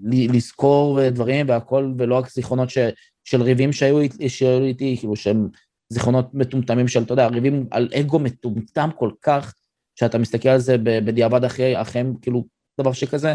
[0.03, 2.79] ל, לזכור דברים והכל, ולא רק זיכרונות ש,
[3.25, 3.99] של ריבים שהיו,
[4.29, 5.49] שהיו איתי, כאילו, שהם
[5.93, 9.55] זיכרונות מטומטמים של, אתה יודע, ריבים על אגו מטומטם כל כך,
[9.99, 12.45] שאתה מסתכל על זה בדיעבד אחרי, אחריהם, כאילו,
[12.81, 13.35] דבר שכזה.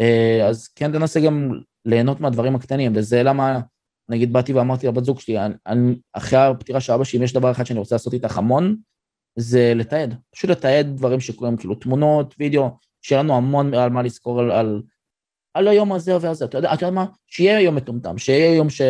[0.00, 3.60] אה, אז כן תנסה גם ליהנות מהדברים הקטנים, וזה למה,
[4.08, 7.32] נגיד, באתי ואמרתי לבת זוג שלי, אני, אני, אחרי הפטירה של אבא שלי, אם יש
[7.32, 8.76] דבר אחד שאני רוצה לעשות איתך המון,
[9.38, 12.70] זה לתעד, פשוט לתעד דברים שקורים, כאילו תמונות, וידאו,
[13.02, 14.82] שיהיה לנו המון על מה לזכור על, על,
[15.54, 17.06] על היום הזה והזה, אתה יודע, אתה יודע מה?
[17.26, 18.82] שיהיה יום מטומטם, שיהיה יום ש,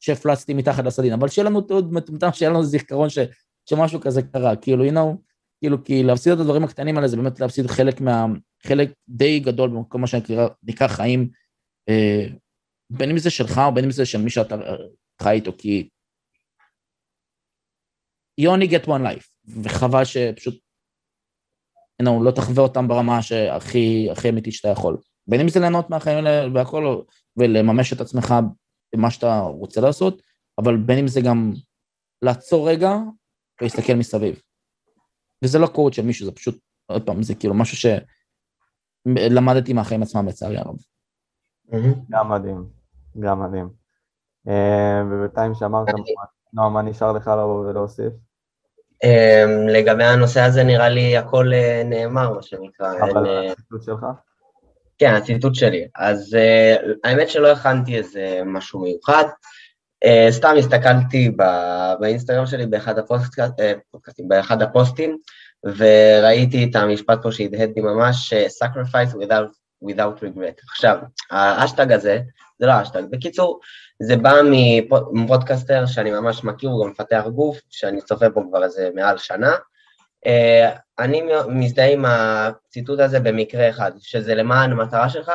[0.00, 3.18] שהפלצתי מתחת לסדין, אבל שיהיה לנו תיעוד מטומטם, שיהיה לנו זיכרון ש,
[3.66, 5.16] שמשהו כזה קרה, כאילו, you know,
[5.60, 8.26] כאילו, כי להפסיד את הדברים הקטנים האלה זה באמת להפסיד חלק מה...
[8.66, 11.28] חלק די גדול במקום מה שנקרא חיים,
[11.88, 12.26] אה,
[12.90, 14.56] בין אם זה שלך או בין אם זה של מי שאתה
[15.22, 15.88] חי איתו, כי
[18.40, 19.26] you only get one life,
[19.62, 20.58] וחבל שפשוט,
[22.02, 24.96] know, לא תחווה אותם ברמה שהכי הכי אמיתית שאתה יכול.
[25.26, 27.02] בין אם זה ליהנות מהחיים האלה והכל,
[27.36, 28.34] ולממש את עצמך
[28.94, 30.22] במה שאתה רוצה לעשות,
[30.58, 31.52] אבל בין אם זה גם
[32.22, 32.96] לעצור רגע
[33.60, 34.40] ולהסתכל מסביב.
[35.44, 37.92] וזה לא קוד של מישהו, זה פשוט, עוד פעם, זה כאילו משהו
[39.06, 40.76] שלמדתי מהחיים עצמם לצערי הרב.
[42.10, 42.66] גם מדהים,
[43.20, 43.68] גם מדהים.
[44.48, 45.88] אה, ובינתיים שאמרת,
[46.52, 48.12] נועם, מה נשאר לך לבוא ולהוסיף?
[49.04, 52.92] אמ, לגבי הנושא הזה נראה לי הכל אה, נאמר, מה שנקרא.
[53.00, 54.06] אבל אה, הציטוט שלך?
[55.02, 55.86] כן, הציטוט שלי.
[55.96, 56.36] אז
[57.04, 59.24] האמת שלא הכנתי איזה משהו מיוחד.
[60.30, 61.30] סתם הסתכלתי
[62.00, 63.44] באינסטגרם שלי באחד הפוסטים,
[64.28, 65.18] באחד הפוסטים,
[65.64, 69.52] וראיתי את המשפט פה שהדהד לי ממש, sacrifice without,
[69.88, 70.62] without regret.
[70.70, 70.98] עכשיו,
[71.30, 72.20] האשטג הזה,
[72.58, 73.60] זה לא האשטג, בקיצור,
[74.02, 74.32] זה בא
[75.12, 79.52] מפודקאסטר שאני ממש מכיר, הוא גם מפתח גוף, שאני צופה בו כבר איזה מעל שנה.
[80.26, 85.32] אה, אני מזדהה עם הציטוט הזה במקרה אחד, שזה למען המטרה שלך,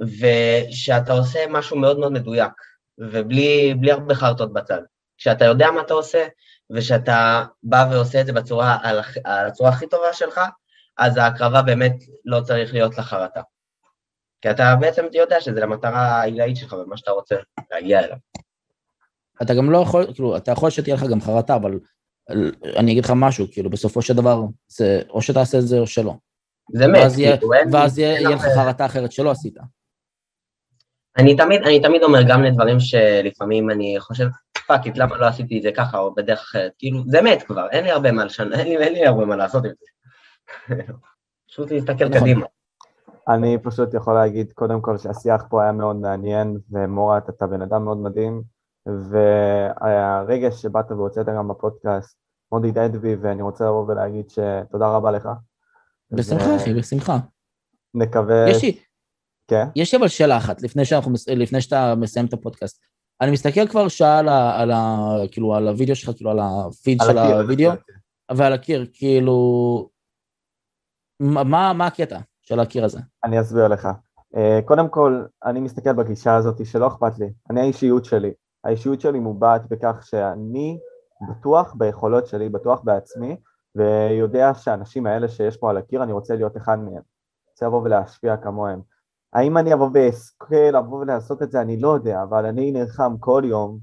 [0.00, 2.52] ושאתה עושה משהו מאוד מאוד מדויק,
[2.98, 4.82] ובלי הרבה חרטות בצד.
[5.18, 6.26] כשאתה יודע מה אתה עושה,
[6.70, 10.40] ושאתה בא ועושה את זה בצורה, על, על הצורה הכי טובה שלך,
[10.98, 11.94] אז ההקרבה באמת
[12.24, 13.40] לא צריך להיות לחרטה.
[14.40, 17.36] כי אתה בעצם יודע שזה למטרה העילאית שלך ומה שאתה רוצה
[17.70, 18.16] להגיע אליו.
[19.42, 21.78] אתה גם לא יכול, כאילו, אתה יכול שתהיה לך גם חרטה, אבל
[22.76, 26.14] אני אגיד לך משהו, כאילו, בסופו של דבר, זה או שתעשה את זה או שלא.
[26.72, 27.68] זה מת, כאילו, אין...
[27.74, 29.54] ואז יהיה לך חרטה אחרת שלא עשית.
[31.18, 34.26] אני תמיד, אני תמיד אומר גם לדברים שלפעמים אני חושב,
[34.66, 37.68] fuck it, למה לא עשיתי את זה ככה או בדרך אחרת, כאילו, זה מת כבר,
[37.70, 39.86] אין לי הרבה מה לשנות, אין אין לי הרבה מה לעשות עם זה.
[41.48, 42.20] פשוט להסתכל נכון.
[42.20, 42.46] קדימה.
[43.28, 47.84] אני פשוט יכול להגיד קודם כל שהשיח פה היה מאוד מעניין, ומורת, אתה בן אדם
[47.84, 48.42] מאוד מדהים,
[48.86, 52.18] והרגש שבאת והוצאת גם בפודקאסט
[52.52, 55.28] מאוד הדהד בי, ואני רוצה לבוא ולהגיד שתודה רבה לך.
[56.10, 57.18] בשמחה, אחי, בשמחה.
[57.94, 58.50] נקווה...
[58.50, 58.78] יש לי,
[59.48, 59.64] כן?
[59.76, 62.82] יש לי אבל שאלה אחת, לפני, שאנחנו, לפני שאתה מסיים את הפודקאסט.
[63.20, 66.98] אני מסתכל כבר שעה על, ה, על, ה, כאילו, על הוידאו שלך, כאילו, על הפיד
[67.02, 67.72] של הקיר, הוידאו,
[68.36, 69.88] ועל הקיר, כאילו...
[71.20, 72.18] מה, מה הקטע?
[72.42, 73.00] של הקיר הזה?
[73.24, 73.88] אני אסביר לך.
[74.34, 78.32] Uh, קודם כל, אני מסתכל בגישה הזאת שלא אכפת לי, אני האישיות שלי.
[78.64, 80.78] האישיות שלי מובעת בכך שאני
[81.30, 83.36] בטוח ביכולות שלי, בטוח בעצמי,
[83.74, 87.02] ויודע שהאנשים האלה שיש פה על הקיר, אני רוצה להיות אחד מהם.
[87.50, 88.80] רוצה לבוא ולהשפיע כמוהם.
[89.32, 93.42] האם אני אבוא ואזכה לבוא ולעשות את זה, אני לא יודע, אבל אני נלחם כל
[93.44, 93.78] יום,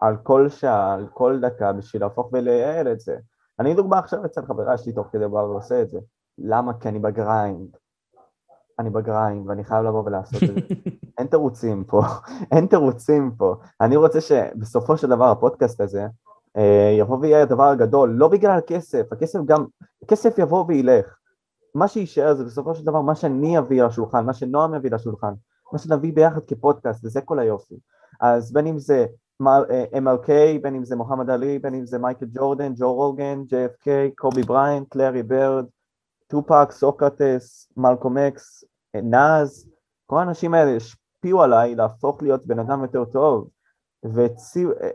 [0.00, 3.16] על כל שעה, על כל דקה, בשביל להפוך ולייעל את זה.
[3.58, 5.98] אני דוגמה עכשיו אצל חברה שלי תוך כדי בא ועושה את זה.
[6.38, 6.72] למה?
[6.80, 7.76] כי אני ב grind.
[8.80, 10.60] אני ב grind ואני חייב לבוא ולעשות את זה.
[11.18, 12.02] אין תירוצים פה,
[12.52, 13.54] אין תירוצים פה.
[13.80, 16.06] אני רוצה שבסופו של דבר הפודקאסט הזה
[16.56, 19.66] אה, יבוא ויהיה הדבר הגדול, לא בגלל הכסף, הכסף גם,
[20.02, 21.16] הכסף יבוא וילך.
[21.74, 25.32] מה שיישאר זה בסופו של דבר מה שאני אביא לשולחן, מה שנועם יביא לשולחן,
[25.72, 27.74] מה שנביא ביחד כפודקאסט, וזה כל היופי.
[28.20, 29.06] אז בין אם זה
[29.46, 30.28] אה, MLK,
[30.62, 34.88] בין אם זה מוחמד עלי, בין אם זה מייקל ג'ורדן, ג'ו רוגן, JFK, קובי בריינט,
[34.88, 35.64] לארי בירד,
[36.26, 38.64] טופק, סוקרטס, מלקום אקס,
[38.94, 39.70] נאז,
[40.06, 43.50] כל האנשים האלה השפיעו עליי להפוך להיות בן אדם יותר טוב
[44.02, 44.28] והם
[44.80, 44.90] אה,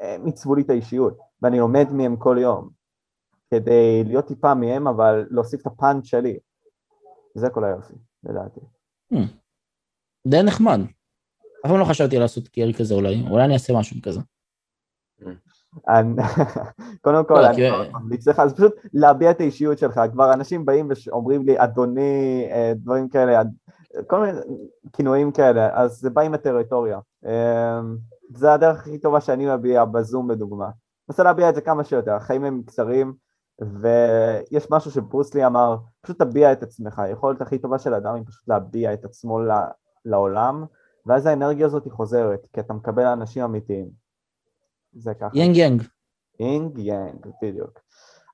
[0.00, 2.70] אה, עיצבו לי את האישיות ואני לומד מהם כל יום
[3.50, 6.38] כדי להיות טיפה מהם אבל להוסיף את הפאנץ' שלי
[7.34, 7.94] זה כל היופי
[8.24, 8.60] לדעתי.
[9.14, 9.16] Hmm.
[10.26, 10.80] די נחמד.
[11.66, 14.20] אף פעם לא חשבתי לעשות קרי כזה אולי, אולי אני אעשה משהו כזה.
[17.04, 20.88] קודם כל, לא, אני ממליץ לך, אז פשוט להביע את האישיות שלך, כבר אנשים באים
[21.06, 23.42] ואומרים לי, אדוני, אה, דברים כאלה,
[24.06, 24.38] כל מיני
[24.92, 26.98] כינויים כאלה, אז זה בא עם הטריטוריה.
[27.26, 27.80] אה,
[28.34, 30.68] זה הדרך הכי טובה שאני מביע בזום לדוגמה.
[31.08, 33.12] רוצה להביע את זה כמה שיותר, החיים הם קצרים,
[33.60, 38.24] ויש משהו שברוס לי אמר, פשוט תביע את עצמך, היכולת הכי טובה של אדם היא
[38.26, 39.40] פשוט להביע את עצמו
[40.04, 40.64] לעולם,
[41.06, 44.09] ואז האנרגיה הזאת היא חוזרת, כי אתה מקבל אנשים אמיתיים.
[44.92, 45.38] זה ככה.
[45.38, 45.82] יין יאנג.
[46.40, 47.80] יין יאנג, בדיוק.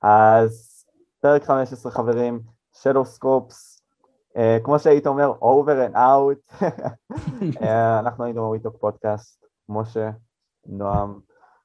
[0.01, 0.85] אז
[1.19, 2.39] פרק 15 חברים,
[2.73, 3.81] Shadow Scopes,
[4.33, 6.61] uh, כמו שהיית אומר, over and out.
[6.61, 7.65] uh,
[7.99, 10.09] אנחנו היינו מוריטוק פודקאסט, משה,
[10.65, 11.19] נועם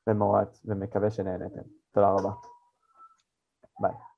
[0.07, 1.63] ומורת, ומקווה שנהנתם.
[1.93, 2.31] תודה רבה.
[3.81, 4.12] ביי.